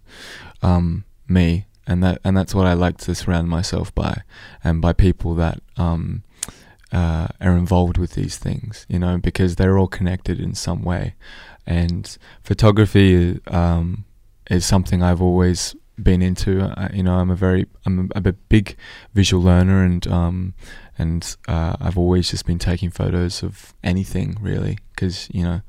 [0.65, 4.23] um, me, and that and that's what I like to surround myself by,
[4.63, 6.23] and by people that um,
[6.91, 8.85] uh, are involved with these things.
[8.89, 11.15] You know, because they're all connected in some way,
[11.67, 14.05] and photography um,
[14.49, 16.61] is something I've always been into.
[16.75, 18.75] I, you know, I'm a very I'm a, I'm a big
[19.13, 20.53] visual learner, and um,
[20.97, 25.61] and uh, I've always just been taking photos of anything really, because you know,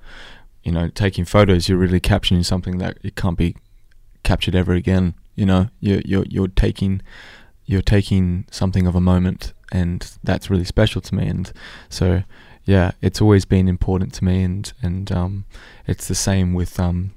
[0.64, 3.56] you know, taking photos, you're really capturing something that it can't be
[4.26, 5.14] captured ever again.
[5.36, 7.00] You know, you're you're you're taking
[7.64, 11.26] you're taking something of a moment, and that's really special to me.
[11.28, 11.52] And
[11.88, 12.22] so,
[12.64, 15.44] yeah, it's always been important to me, and and um,
[15.86, 17.12] it's the same with um,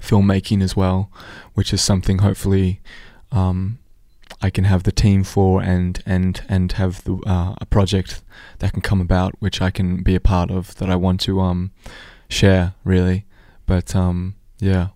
[0.00, 1.10] filmmaking as well,
[1.54, 2.80] which is something hopefully
[3.32, 3.78] um,
[4.42, 8.22] I can have the team for, and and and have the, uh, a project
[8.58, 11.40] that can come about, which I can be a part of, that I want to
[11.40, 11.70] um,
[12.28, 13.24] share really.
[13.66, 14.88] But um, yeah.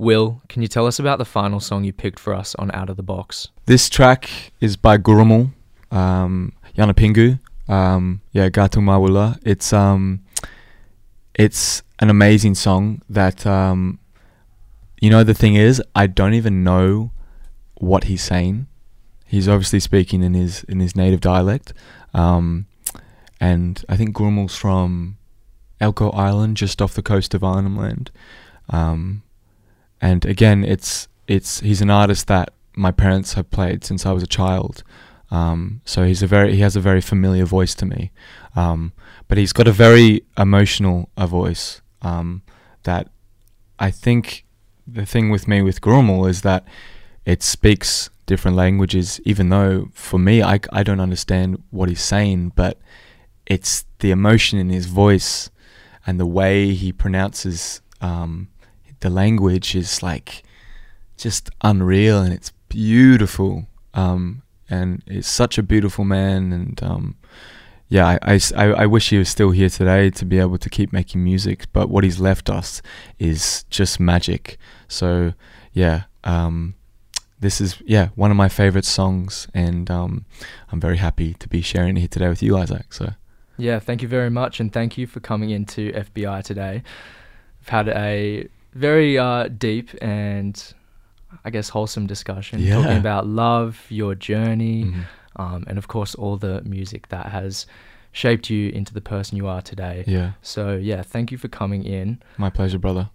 [0.00, 2.88] Will, can you tell us about the final song you picked for us on Out
[2.88, 3.48] of the Box?
[3.66, 5.52] This track is by Gurrumul,
[5.90, 7.38] um, Yunupingu.
[7.68, 9.38] Um, yeah, Gathu Mawula.
[9.44, 10.24] It's um,
[11.34, 13.98] it's an amazing song that um,
[15.02, 17.10] you know the thing is I don't even know
[17.74, 18.68] what he's saying.
[19.26, 21.74] He's obviously speaking in his in his native dialect,
[22.14, 22.64] um,
[23.38, 25.18] and I think Gurrumul's from
[25.78, 28.10] Elcho Island, just off the coast of Arnhem Land.
[28.70, 29.24] Um,
[30.00, 34.22] and again, it's it's he's an artist that my parents have played since I was
[34.22, 34.82] a child.
[35.30, 38.10] Um, so he's a very he has a very familiar voice to me,
[38.56, 38.92] um,
[39.28, 42.42] but he's got a very emotional a voice um,
[42.82, 43.08] that
[43.78, 44.44] I think
[44.86, 46.64] the thing with me with Gurrumul is that
[47.24, 52.52] it speaks different languages, even though for me I, I don't understand what he's saying,
[52.56, 52.78] but
[53.46, 55.50] it's the emotion in his voice
[56.06, 58.48] and the way he pronounces um,
[59.00, 60.42] the language is like
[61.16, 63.66] just unreal and it's beautiful.
[63.94, 66.52] Um, and it's such a beautiful man.
[66.52, 67.16] And um,
[67.88, 70.92] yeah, I, I, I wish he was still here today to be able to keep
[70.92, 71.66] making music.
[71.72, 72.80] But what he's left us
[73.18, 74.58] is just magic.
[74.88, 75.34] So
[75.72, 76.74] yeah, um,
[77.40, 80.26] this is yeah one of my favorite songs, and um,
[80.70, 82.92] I'm very happy to be sharing it here today with you, Isaac.
[82.92, 83.14] So.
[83.56, 86.82] Yeah, thank you very much, and thank you for coming into FBI today.
[87.60, 90.74] We've had a very uh, deep and
[91.44, 92.74] I guess wholesome discussion Yeah.
[92.76, 95.04] talking about love, your journey, Mhm.
[95.36, 97.66] um, and of course all the music that has
[98.12, 100.04] shaped you into the person you are today.
[100.06, 100.32] Yeah.
[100.42, 102.20] So yeah, thank you for coming in.
[102.38, 103.10] My pleasure, brother.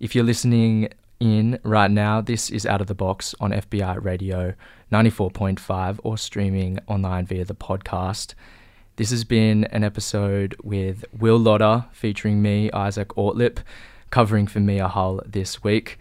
[0.00, 0.88] If you're listening
[1.20, 4.54] in right now, this is Out of the Box on FBI Radio
[4.92, 8.34] 94.5 or streaming online via the podcast.
[8.96, 13.58] This has been an episode with Will Lodder featuring me, Isaac Ortlipp,
[14.10, 15.98] covering for Mia Hull this week.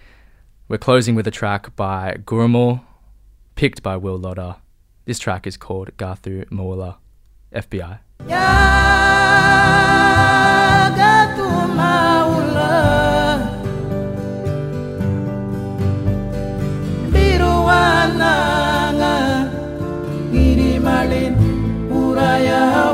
[0.68, 2.82] We're closing with a track by Gurrumul,
[3.55, 4.58] picked by Will Lodder.
[5.05, 6.97] This track is called Gathu Mawula,
[7.53, 7.99] FBI.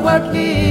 [0.04, 0.63] Watli